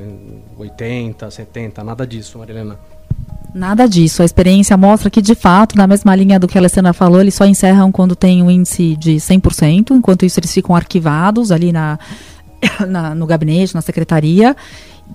80, 0.58 1.32
70, 1.32 1.84
nada 1.86 2.06
disso, 2.06 2.38
Marilena. 2.38 2.78
Nada 3.54 3.88
disso. 3.88 4.22
A 4.22 4.26
experiência 4.26 4.78
mostra 4.78 5.10
que, 5.10 5.22
de 5.22 5.36
fato, 5.36 5.76
na 5.76 5.86
mesma 5.86 6.16
linha 6.16 6.40
do 6.40 6.48
que 6.48 6.58
a 6.58 6.62
Alessandra 6.62 6.94
falou, 6.94 7.20
eles 7.20 7.36
só 7.36 7.46
encerram 7.46 7.92
quando 7.92 8.16
tem 8.16 8.42
um 8.42 8.50
índice 8.50 8.96
de 8.96 9.16
100%. 9.16 9.92
Enquanto 9.92 10.26
isso, 10.26 10.40
eles 10.40 10.54
ficam 10.54 10.74
arquivados 10.74 11.52
ali 11.52 11.72
na, 11.74 12.00
na, 12.88 13.14
no 13.14 13.26
gabinete, 13.26 13.76
na 13.76 13.82
secretaria. 13.82 14.56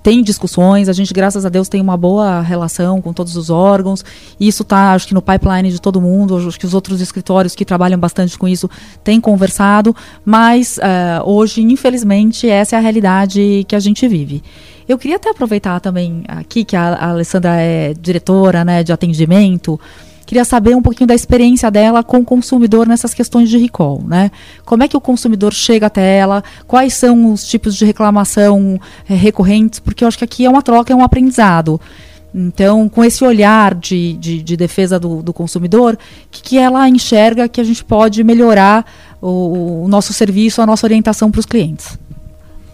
Tem 0.03 0.21
discussões, 0.21 0.87
a 0.87 0.93
gente, 0.93 1.11
graças 1.11 1.43
a 1.43 1.49
Deus, 1.49 1.67
tem 1.67 1.81
uma 1.81 1.97
boa 1.97 2.41
relação 2.41 3.01
com 3.01 3.11
todos 3.11 3.35
os 3.35 3.49
órgãos. 3.49 4.05
Isso 4.39 4.61
está, 4.61 4.93
acho 4.93 5.07
que, 5.07 5.15
no 5.15 5.21
pipeline 5.21 5.71
de 5.71 5.81
todo 5.81 5.99
mundo. 5.99 6.37
Acho 6.37 6.59
que 6.59 6.65
os 6.67 6.75
outros 6.75 7.01
escritórios 7.01 7.55
que 7.55 7.65
trabalham 7.65 7.99
bastante 7.99 8.37
com 8.37 8.47
isso 8.47 8.69
têm 9.03 9.19
conversado. 9.19 9.95
Mas, 10.23 10.77
uh, 10.77 11.27
hoje, 11.27 11.63
infelizmente, 11.63 12.47
essa 12.47 12.75
é 12.75 12.79
a 12.79 12.81
realidade 12.81 13.65
que 13.67 13.75
a 13.75 13.79
gente 13.79 14.07
vive. 14.07 14.43
Eu 14.87 14.97
queria 14.97 15.17
até 15.17 15.29
aproveitar 15.29 15.79
também 15.81 16.23
aqui 16.27 16.63
que 16.63 16.75
a, 16.75 17.09
Alessandra 17.09 17.59
é 17.59 17.93
diretora 17.93 18.63
né, 18.63 18.83
de 18.83 18.93
atendimento. 18.93 19.79
Queria 20.25 20.45
saber 20.45 20.75
um 20.75 20.81
pouquinho 20.81 21.07
da 21.07 21.15
experiência 21.15 21.69
dela 21.69 22.03
com 22.03 22.17
o 22.17 22.25
consumidor 22.25 22.87
nessas 22.87 23.13
questões 23.13 23.49
de 23.49 23.57
recall, 23.57 24.03
né? 24.05 24.29
Como 24.65 24.83
é 24.83 24.87
que 24.87 24.95
o 24.97 24.99
consumidor 25.01 25.53
chega 25.53 25.87
até 25.87 26.17
ela? 26.17 26.43
Quais 26.67 26.93
são 26.93 27.31
os 27.31 27.47
tipos 27.47 27.75
de 27.75 27.85
reclamação 27.85 28.79
é, 29.09 29.15
recorrentes? 29.15 29.79
Porque 29.79 30.03
eu 30.03 30.07
acho 30.07 30.17
que 30.17 30.25
aqui 30.25 30.45
é 30.45 30.49
uma 30.49 30.61
troca, 30.61 30.91
é 30.91 30.95
um 30.95 31.01
aprendizado. 31.01 31.79
Então, 32.35 32.89
com 32.89 33.03
esse 33.03 33.23
olhar 33.23 33.73
de, 33.73 34.13
de, 34.13 34.41
de 34.41 34.57
defesa 34.57 34.99
do, 34.99 35.23
do 35.23 35.33
consumidor, 35.33 35.93
o 35.95 35.97
que, 36.29 36.41
que, 36.41 36.57
ela 36.57 36.87
enxerga 36.89 37.47
que 37.47 37.61
a 37.61 37.63
gente 37.63 37.83
pode 37.83 38.21
melhorar 38.23 38.85
o, 39.21 39.83
o 39.85 39.87
nosso 39.87 40.11
serviço, 40.11 40.61
a 40.61 40.65
nossa 40.65 40.85
orientação 40.85 41.31
para 41.31 41.39
os 41.39 41.45
clientes? 41.45 41.97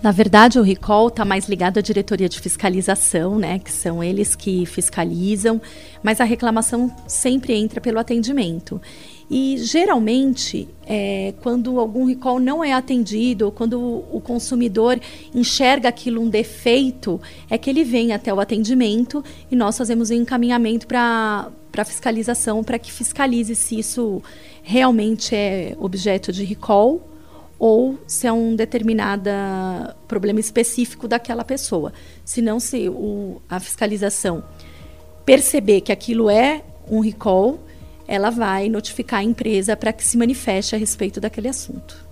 Na 0.04 0.12
verdade, 0.12 0.60
o 0.60 0.62
recall 0.62 1.08
está 1.08 1.24
mais 1.24 1.48
ligado 1.48 1.78
à 1.78 1.82
diretoria 1.82 2.28
de 2.28 2.38
fiscalização, 2.38 3.40
né, 3.40 3.58
que 3.58 3.72
são 3.72 4.04
eles 4.04 4.36
que 4.36 4.66
fiscalizam, 4.66 5.62
mas 6.04 6.20
a 6.20 6.26
reclamação 6.26 6.94
sempre 7.08 7.54
entra 7.54 7.80
pelo 7.80 7.98
atendimento. 7.98 8.82
E 9.32 9.56
geralmente, 9.60 10.68
é, 10.86 11.34
quando 11.42 11.80
algum 11.80 12.04
recall 12.04 12.38
não 12.38 12.62
é 12.62 12.74
atendido, 12.74 13.46
ou 13.46 13.52
quando 13.54 13.80
o, 13.80 14.20
consumidor 14.20 15.00
enxerga 15.34 15.88
aquilo 15.88 16.22
um 16.22 16.28
defeito, 16.28 17.22
é 17.50 17.58
que 17.58 17.70
ele 17.70 17.86
vem 17.86 18.12
até 18.12 18.34
o 18.34 18.42
atendimento 18.42 19.24
e 19.50 19.56
nós 19.56 19.78
fazemos 19.78 20.12
um 20.12 20.16
encaminhamento 20.16 20.86
para 20.86 21.50
a 21.78 21.86
fiscalização, 21.86 22.62
para 22.62 22.78
que 22.78 22.92
fiscalize 22.92 23.56
se 23.56 23.80
isso 23.80 24.22
realmente 24.64 25.34
é 25.34 25.78
objeto 25.80 26.34
de 26.34 26.44
recall 26.44 27.13
ou 27.64 27.98
se 28.06 28.28
é 28.28 28.34
um 28.34 28.58
determinado 28.58 29.30
problema 30.06 30.38
específico 30.38 31.08
daquela 31.08 31.46
pessoa. 31.46 31.94
Se 32.26 32.42
não, 32.42 32.60
se 32.60 32.90
o, 32.90 33.42
a 33.50 33.58
fiscalização 33.58 34.44
perceber 35.26 35.80
que 35.80 35.90
aquilo 35.90 36.30
é 36.30 36.62
um 36.92 37.00
recall, 37.00 37.64
ela 38.06 38.30
vai 38.30 38.68
notificar 38.68 39.22
a 39.22 39.24
empresa 39.24 39.78
para 39.78 39.94
que 39.94 40.04
se 40.04 40.18
manifeste 40.18 40.76
a 40.76 40.78
respeito 40.78 41.22
daquele 41.22 41.48
assunto. 41.48 42.06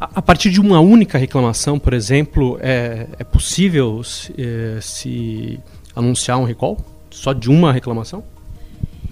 A 0.00 0.20
partir 0.20 0.50
de 0.50 0.60
uma 0.60 0.80
única 0.80 1.16
reclamação, 1.16 1.78
por 1.78 1.94
exemplo, 1.94 2.58
é, 2.60 3.06
é 3.20 3.22
possível 3.22 4.02
se, 4.02 4.34
é, 4.36 4.80
se 4.80 5.60
anunciar 5.94 6.38
um 6.38 6.44
recall? 6.44 6.76
Só 7.08 7.32
de 7.32 7.48
uma 7.48 7.72
reclamação? 7.72 8.24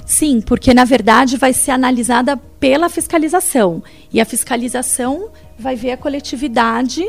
Sim, 0.09 0.41
porque 0.41 0.73
na 0.73 0.87
verdade 0.87 1.37
vai 1.37 1.53
ser 1.53 1.71
analisada 1.71 2.35
pela 2.59 2.89
fiscalização. 2.89 3.83
E 4.11 4.23
a 4.23 4.25
fiscalização 4.25 5.29
vai 5.59 5.77
ver 5.77 5.91
a 5.91 5.99
coletividade 5.99 7.07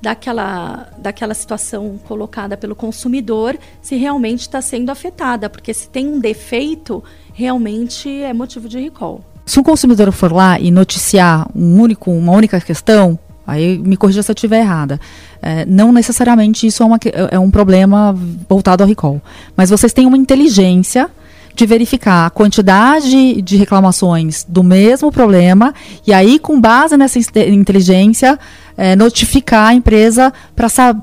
daquela, 0.00 0.88
daquela 0.98 1.34
situação 1.34 1.98
colocada 2.06 2.56
pelo 2.56 2.76
consumidor 2.76 3.58
se 3.82 3.96
realmente 3.96 4.42
está 4.42 4.62
sendo 4.62 4.90
afetada. 4.90 5.50
Porque 5.50 5.74
se 5.74 5.88
tem 5.88 6.06
um 6.06 6.20
defeito, 6.20 7.02
realmente 7.34 8.08
é 8.22 8.32
motivo 8.32 8.68
de 8.68 8.78
recall. 8.78 9.20
Se 9.44 9.58
um 9.58 9.64
consumidor 9.64 10.12
for 10.12 10.30
lá 10.30 10.60
e 10.60 10.70
noticiar 10.70 11.44
um 11.56 11.80
único, 11.80 12.12
uma 12.12 12.30
única 12.30 12.60
questão, 12.60 13.18
aí 13.44 13.78
me 13.78 13.96
corrija 13.96 14.22
se 14.22 14.30
eu 14.30 14.34
estiver 14.34 14.60
errada. 14.60 15.00
É, 15.42 15.66
não 15.66 15.90
necessariamente 15.90 16.68
isso 16.68 16.84
é, 16.84 16.86
uma, 16.86 17.00
é 17.32 17.38
um 17.40 17.50
problema 17.50 18.16
voltado 18.48 18.84
ao 18.84 18.88
recall. 18.88 19.20
Mas 19.56 19.70
vocês 19.70 19.92
têm 19.92 20.06
uma 20.06 20.16
inteligência 20.16 21.10
de 21.58 21.66
verificar 21.66 22.24
a 22.24 22.30
quantidade 22.30 23.42
de 23.42 23.56
reclamações 23.56 24.46
do 24.48 24.62
mesmo 24.62 25.10
problema 25.10 25.74
e 26.06 26.12
aí, 26.12 26.38
com 26.38 26.60
base 26.60 26.96
nessa 26.96 27.18
inteligência, 27.18 28.38
é, 28.76 28.94
notificar 28.94 29.70
a 29.70 29.74
empresa 29.74 30.32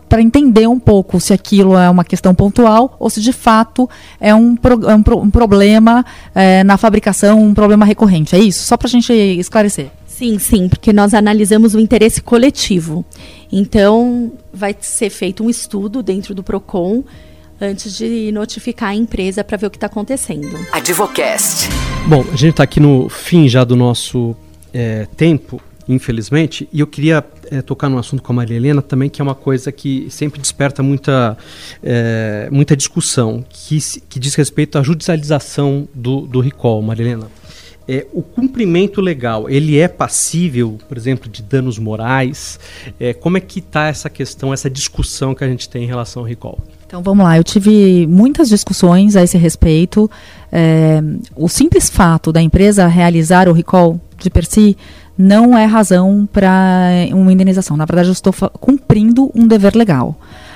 para 0.07 0.21
entender 0.21 0.65
um 0.65 0.79
pouco 0.79 1.19
se 1.19 1.33
aquilo 1.33 1.77
é 1.77 1.89
uma 1.89 2.05
questão 2.05 2.33
pontual 2.33 2.95
ou 2.97 3.09
se 3.09 3.19
de 3.19 3.33
fato 3.33 3.89
é 4.17 4.33
um, 4.33 4.55
pro, 4.55 4.89
é 4.89 4.95
um, 4.95 5.03
pro, 5.03 5.19
um 5.19 5.29
problema 5.29 6.05
é, 6.33 6.63
na 6.63 6.77
fabricação, 6.77 7.43
um 7.43 7.53
problema 7.53 7.83
recorrente. 7.83 8.33
É 8.33 8.39
isso? 8.39 8.63
Só 8.63 8.77
para 8.77 8.87
a 8.87 8.91
gente 8.91 9.11
esclarecer. 9.11 9.91
Sim, 10.07 10.39
sim, 10.39 10.69
porque 10.69 10.93
nós 10.93 11.13
analisamos 11.13 11.75
o 11.75 11.79
interesse 11.81 12.21
coletivo. 12.21 13.03
Então, 13.51 14.31
vai 14.53 14.73
ser 14.79 15.09
feito 15.09 15.43
um 15.43 15.49
estudo 15.49 16.01
dentro 16.01 16.33
do 16.33 16.41
PROCON 16.41 17.03
antes 17.59 17.97
de 17.97 18.31
notificar 18.31 18.89
a 18.89 18.95
empresa 18.95 19.43
para 19.43 19.57
ver 19.57 19.67
o 19.67 19.69
que 19.69 19.77
está 19.77 19.87
acontecendo. 19.87 20.57
Advocast. 20.71 21.69
Bom, 22.07 22.21
a 22.31 22.35
gente 22.35 22.51
está 22.51 22.63
aqui 22.63 22.79
no 22.79 23.09
fim 23.09 23.47
já 23.47 23.63
do 23.63 23.75
nosso 23.75 24.35
é, 24.73 25.07
tempo, 25.17 25.61
infelizmente, 25.87 26.67
e 26.71 26.79
eu 26.79 26.87
queria 26.87 27.23
é, 27.49 27.61
tocar 27.61 27.89
num 27.89 27.97
assunto 27.97 28.21
com 28.21 28.33
a 28.33 28.35
Maria 28.35 28.57
Helena 28.57 28.81
também, 28.81 29.09
que 29.09 29.21
é 29.21 29.23
uma 29.23 29.35
coisa 29.35 29.71
que 29.71 30.07
sempre 30.09 30.39
desperta 30.39 30.83
muita, 30.83 31.37
é, 31.81 32.49
muita 32.51 32.75
discussão, 32.75 33.43
que, 33.47 33.79
que 34.09 34.19
diz 34.19 34.35
respeito 34.35 34.77
à 34.77 34.83
judicialização 34.83 35.87
do, 35.93 36.21
do 36.21 36.39
recall, 36.39 36.81
Maria 36.81 37.05
Helena. 37.05 37.27
É, 37.87 38.07
o 38.11 38.23
cumprimento 38.23 38.99
legal, 38.99 39.47
ele 39.47 39.77
é 39.77 39.87
passível, 39.87 40.79
por 40.87 40.97
exemplo, 40.97 41.29
de 41.29 41.43
danos 41.43 41.77
morais? 41.77 42.59
É, 42.99 43.13
como 43.13 43.37
é 43.37 43.39
que 43.39 43.59
está 43.59 43.87
essa 43.87 44.09
questão, 44.09 44.51
essa 44.51 44.69
discussão 44.69 45.35
que 45.35 45.43
a 45.43 45.47
gente 45.47 45.69
tem 45.69 45.83
em 45.83 45.87
relação 45.87 46.23
ao 46.23 46.27
recall? 46.27 46.57
Então 46.87 47.01
vamos 47.01 47.25
lá, 47.25 47.37
eu 47.37 47.43
tive 47.43 48.05
muitas 48.07 48.47
discussões 48.47 49.15
a 49.15 49.23
esse 49.23 49.37
respeito. 49.37 50.09
É, 50.51 51.01
o 51.35 51.49
simples 51.49 51.89
fato 51.89 52.31
da 52.31 52.41
empresa 52.41 52.87
realizar 52.87 53.49
o 53.49 53.53
recall 53.53 53.99
de 54.17 54.29
per 54.29 54.45
si 54.45 54.77
não 55.17 55.57
é 55.57 55.65
razão 55.65 56.27
para 56.31 56.51
uma 57.11 57.31
indenização. 57.31 57.75
Na 57.75 57.85
verdade, 57.85 58.09
eu 58.09 58.13
estou 58.13 58.33
cumprindo 58.59 59.31
um 59.33 59.47
dever 59.47 59.75
legal. 59.75 60.15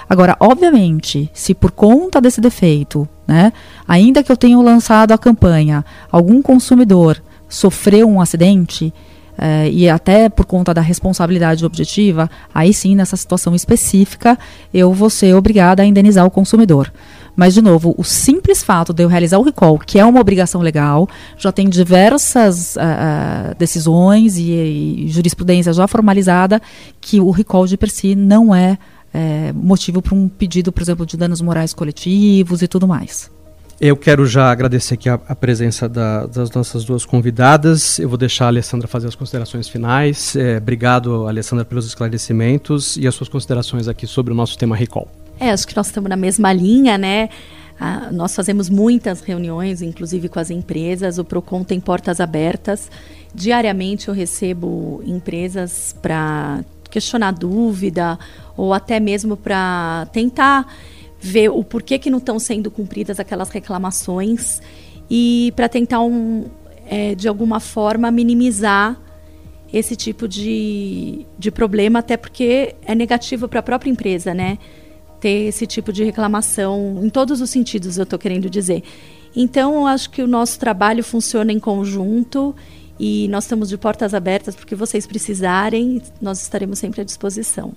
Agora, 0.10 0.36
obviamente, 0.40 1.30
se 1.34 1.54
por 1.54 1.72
conta 1.72 2.20
desse 2.20 2.42
defeito, 2.42 3.08
né, 3.28 3.54
ainda 3.88 4.24
que 4.24 4.32
eu 4.32 4.38
tenha 4.38 4.58
lançado 4.58 5.12
a 5.12 5.18
campanha, 5.18 5.86
algum 6.12 6.42
consumidor 6.42 7.22
sofreu 7.48 8.10
um 8.10 8.20
acidente, 8.20 8.94
eh, 9.40 9.70
e 9.72 9.90
até 9.90 10.28
por 10.28 10.46
conta 10.46 10.74
da 10.74 10.82
responsabilidade 10.82 11.66
objetiva, 11.66 12.30
aí 12.54 12.74
sim, 12.74 12.96
nessa 12.96 13.16
situação 13.16 13.56
específica, 13.56 14.38
eu 14.74 14.92
vou 14.94 15.10
ser 15.10 15.34
obrigada 15.34 15.82
a 15.82 15.86
indenizar 15.86 16.26
o 16.26 16.32
consumidor. 16.32 16.92
Mas, 17.36 17.54
de 17.54 17.62
novo, 17.62 17.96
o 17.98 18.04
simples 18.04 18.62
fato 18.62 18.94
de 18.94 19.02
eu 19.02 19.08
realizar 19.08 19.38
o 19.38 19.44
recall, 19.44 19.80
que 19.80 19.98
é 19.98 20.04
uma 20.04 20.20
obrigação 20.20 20.60
legal, 20.60 21.08
já 21.38 21.54
tem 21.54 21.70
diversas 21.70 22.76
uh, 22.76 23.56
decisões 23.58 24.38
e, 24.38 24.52
e, 24.52 25.08
jurisprudência 25.08 25.72
já 25.72 25.88
formalizada 25.88 26.62
que 27.00 27.22
o 27.22 27.32
recall 27.32 27.66
de 27.66 27.78
per 27.78 27.90
si 27.90 28.14
não 28.14 28.54
é 28.54 28.78
é, 29.14 29.52
motivo 29.54 30.02
para 30.02 30.14
um 30.14 30.28
pedido, 30.28 30.72
por 30.72 30.84
exemplo, 30.84 31.06
de 31.06 31.18
danos 31.18 31.42
morais 31.42 31.74
coletivos 31.74 32.62
e 32.62 32.68
tudo 32.68 32.88
mais. 32.88 33.32
Eu 33.82 33.96
quero 33.96 34.26
já 34.26 34.52
agradecer 34.52 34.96
aqui 34.96 35.08
a, 35.08 35.14
a 35.14 35.34
presença 35.34 35.88
da, 35.88 36.26
das 36.26 36.52
nossas 36.52 36.84
duas 36.84 37.06
convidadas. 37.06 37.98
Eu 37.98 38.10
vou 38.10 38.18
deixar 38.18 38.46
a 38.46 38.48
Alessandra 38.50 38.90
fazer 38.90 39.08
as 39.08 39.16
considerações 39.16 39.70
finais. 39.70 40.36
É, 40.36 40.58
obrigado, 40.58 41.26
Alessandra, 41.26 41.64
pelos 41.64 41.86
esclarecimentos 41.86 42.98
e 42.98 43.08
as 43.08 43.16
suas 43.16 43.30
considerações 43.30 43.88
aqui 43.88 44.06
sobre 44.06 44.34
o 44.34 44.36
nosso 44.36 44.58
tema 44.58 44.76
Recall. 44.76 45.08
É, 45.40 45.52
acho 45.52 45.66
que 45.66 45.74
nós 45.78 45.88
estamos 45.88 46.10
na 46.10 46.18
mesma 46.18 46.52
linha, 46.52 46.98
né? 46.98 47.30
Ah, 47.80 48.10
nós 48.12 48.36
fazemos 48.36 48.70
muitas 48.70 49.22
reuniões, 49.22 49.82
inclusive 49.82 50.28
com 50.28 50.42
as 50.42 50.50
empresas. 50.50 51.18
O 51.18 51.24
Procon 51.24 51.64
tem 51.64 51.80
portas 51.80 52.20
abertas. 52.20 52.92
Diariamente 53.34 54.10
eu 54.10 54.14
recebo 54.14 55.02
empresas 55.06 55.96
para 56.02 56.66
questionar 56.92 57.32
dúvida 57.32 58.20
ou 58.58 58.74
até 58.74 59.00
mesmo 59.00 59.38
para 59.38 60.06
tentar 60.12 60.68
ver 61.20 61.50
o 61.50 61.64
porquê 61.64 62.00
que 62.00 62.10
não 62.10 62.20
estão 62.20 62.40
sendo 62.40 62.72
cumpridas 62.72 63.20
aquelas 63.20 63.50
reclamações 63.50 64.62
e 65.10 65.52
para 65.56 65.68
tentar 65.68 66.02
um, 66.02 66.46
é, 66.88 67.14
de 67.16 67.28
alguma 67.28 67.60
forma 67.60 68.10
minimizar 68.12 69.00
esse 69.72 69.96
tipo 69.96 70.28
de, 70.28 71.26
de 71.38 71.52
problema, 71.52 72.00
até 72.00 72.18
porque 72.18 72.76
é 72.84 72.96
negativo 72.96 73.48
para 73.48 73.60
a 73.60 73.64
própria 73.64 73.90
empresa, 73.90 74.34
né? 74.34 74.58
Ter 75.20 75.48
esse 75.48 75.68
tipo 75.68 75.94
de 75.94 76.04
reclamação 76.04 77.00
em 77.04 77.10
todos 77.10 77.42
os 77.42 77.50
sentidos, 77.50 77.98
eu 77.98 78.04
estou 78.04 78.18
querendo 78.18 78.50
dizer. 78.50 78.84
Então, 79.36 79.76
eu 79.76 79.86
acho 79.86 80.10
que 80.10 80.24
o 80.24 80.28
nosso 80.28 80.58
trabalho 80.58 81.04
funciona 81.04 81.52
em 81.52 81.60
conjunto 81.60 82.56
e 83.00 83.28
nós 83.28 83.44
estamos 83.44 83.70
de 83.70 83.78
portas 83.78 84.14
abertas 84.14 84.56
porque 84.56 84.74
vocês 84.74 85.06
precisarem, 85.06 86.02
nós 86.20 86.42
estaremos 86.42 86.80
sempre 86.80 87.02
à 87.02 87.04
disposição. 87.04 87.74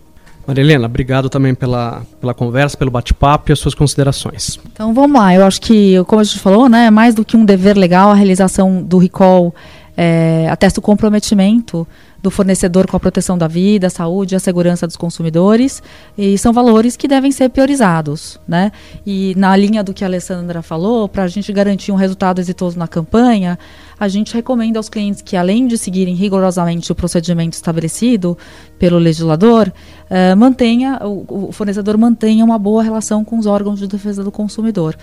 Marilena, 0.46 0.86
obrigado 0.86 1.28
também 1.28 1.54
pela, 1.54 2.02
pela 2.20 2.34
conversa, 2.34 2.76
pelo 2.76 2.90
bate-papo 2.90 3.50
e 3.50 3.52
as 3.52 3.58
suas 3.58 3.74
considerações. 3.74 4.58
Então 4.72 4.92
vamos 4.92 5.18
lá, 5.18 5.34
eu 5.34 5.44
acho 5.44 5.60
que, 5.60 6.02
como 6.04 6.20
a 6.20 6.24
gente 6.24 6.38
falou, 6.38 6.68
né, 6.68 6.90
mais 6.90 7.14
do 7.14 7.24
que 7.24 7.36
um 7.36 7.44
dever 7.44 7.76
legal, 7.76 8.10
a 8.10 8.14
realização 8.14 8.82
do 8.82 8.98
recall 8.98 9.54
é, 9.96 10.48
atesta 10.50 10.80
o 10.80 10.82
comprometimento 10.82 11.86
do 12.22 12.30
fornecedor 12.30 12.86
com 12.86 12.96
a 12.96 13.00
proteção 13.00 13.36
da 13.36 13.48
vida, 13.48 13.88
a 13.88 13.90
saúde 13.90 14.36
a 14.36 14.38
segurança 14.38 14.86
dos 14.86 14.96
consumidores, 14.96 15.82
e 16.16 16.38
são 16.38 16.52
valores 16.52 16.96
que 16.96 17.08
devem 17.08 17.32
ser 17.32 17.48
priorizados. 17.48 18.38
Né? 18.46 18.70
E 19.04 19.34
na 19.36 19.54
linha 19.56 19.82
do 19.82 19.92
que 19.92 20.04
a 20.04 20.06
Alessandra 20.06 20.62
falou, 20.62 21.08
para 21.08 21.24
a 21.24 21.28
gente 21.28 21.52
garantir 21.52 21.90
um 21.90 21.96
resultado 21.96 22.40
exitoso 22.40 22.78
na 22.78 22.86
campanha, 22.86 23.58
a 23.98 24.08
gente 24.08 24.34
recomenda 24.34 24.78
aos 24.78 24.88
clientes 24.88 25.22
que, 25.22 25.36
além 25.36 25.66
de 25.66 25.76
seguirem 25.76 26.14
rigorosamente 26.14 26.90
o 26.92 26.94
procedimento 26.94 27.54
estabelecido 27.54 28.38
pelo 28.78 28.98
legislador, 28.98 29.72
eh, 30.10 30.34
mantenha, 30.34 30.98
o, 31.02 31.48
o 31.48 31.52
fornecedor 31.52 31.96
mantenha 31.96 32.44
uma 32.44 32.58
boa 32.58 32.82
relação 32.82 33.24
com 33.24 33.38
os 33.38 33.46
órgãos 33.46 33.78
de 33.78 33.86
defesa 33.86 34.24
do 34.24 34.32
consumidor 34.32 34.96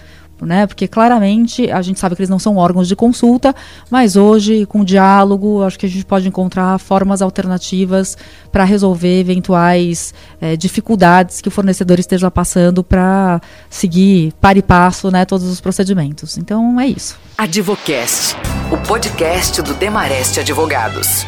né? 0.45 0.67
Porque 0.67 0.87
claramente 0.87 1.69
a 1.71 1.81
gente 1.81 1.99
sabe 1.99 2.15
que 2.15 2.21
eles 2.21 2.29
não 2.29 2.39
são 2.39 2.57
órgãos 2.57 2.87
de 2.87 2.95
consulta, 2.95 3.55
mas 3.89 4.15
hoje, 4.15 4.65
com 4.65 4.83
diálogo, 4.83 5.63
acho 5.63 5.77
que 5.77 5.85
a 5.85 5.89
gente 5.89 6.05
pode 6.05 6.27
encontrar 6.27 6.77
formas 6.79 7.21
alternativas 7.21 8.17
para 8.51 8.63
resolver 8.63 9.19
eventuais 9.19 10.13
é, 10.41 10.55
dificuldades 10.55 11.41
que 11.41 11.47
o 11.47 11.51
fornecedor 11.51 11.99
esteja 11.99 12.29
passando 12.29 12.83
para 12.83 13.41
seguir 13.69 14.33
para 14.39 14.57
e 14.57 14.61
passo 14.61 15.11
né, 15.11 15.25
todos 15.25 15.47
os 15.47 15.61
procedimentos. 15.61 16.37
Então 16.37 16.79
é 16.79 16.87
isso. 16.87 17.17
Advocast, 17.37 18.35
o 18.71 18.77
podcast 18.87 19.61
do 19.61 19.73
Demareste 19.73 20.39
Advogados. 20.39 21.25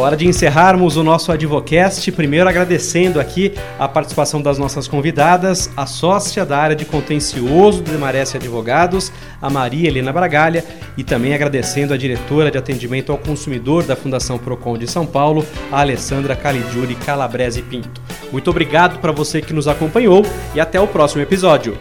Hora 0.00 0.16
de 0.16 0.26
encerrarmos 0.26 0.96
o 0.96 1.04
nosso 1.04 1.30
Advocast. 1.30 2.10
Primeiro 2.12 2.48
agradecendo 2.48 3.20
aqui 3.20 3.52
a 3.78 3.86
participação 3.86 4.40
das 4.40 4.56
nossas 4.56 4.88
convidadas, 4.88 5.70
a 5.76 5.84
sócia 5.84 6.42
da 6.46 6.56
área 6.56 6.74
de 6.74 6.86
contencioso 6.86 7.82
do 7.82 7.90
Demarece 7.90 8.38
Advogados, 8.38 9.12
a 9.42 9.50
Maria 9.50 9.88
Helena 9.88 10.10
Bragalha, 10.10 10.64
e 10.96 11.04
também 11.04 11.34
agradecendo 11.34 11.92
a 11.92 11.98
diretora 11.98 12.50
de 12.50 12.56
atendimento 12.56 13.12
ao 13.12 13.18
consumidor 13.18 13.84
da 13.84 13.94
Fundação 13.94 14.38
Procon 14.38 14.78
de 14.78 14.88
São 14.88 15.04
Paulo, 15.04 15.44
a 15.70 15.80
Alessandra 15.80 16.34
Caligiuri 16.34 16.94
Calabrese 16.94 17.60
Pinto. 17.60 18.00
Muito 18.32 18.48
obrigado 18.48 19.00
para 19.00 19.12
você 19.12 19.42
que 19.42 19.52
nos 19.52 19.68
acompanhou 19.68 20.24
e 20.54 20.60
até 20.60 20.80
o 20.80 20.86
próximo 20.86 21.20
episódio. 21.20 21.78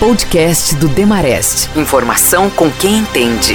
Podcast 0.00 0.76
do 0.76 0.88
Demarest. 0.88 1.68
Informação 1.76 2.48
com 2.48 2.70
quem 2.70 3.00
entende. 3.00 3.54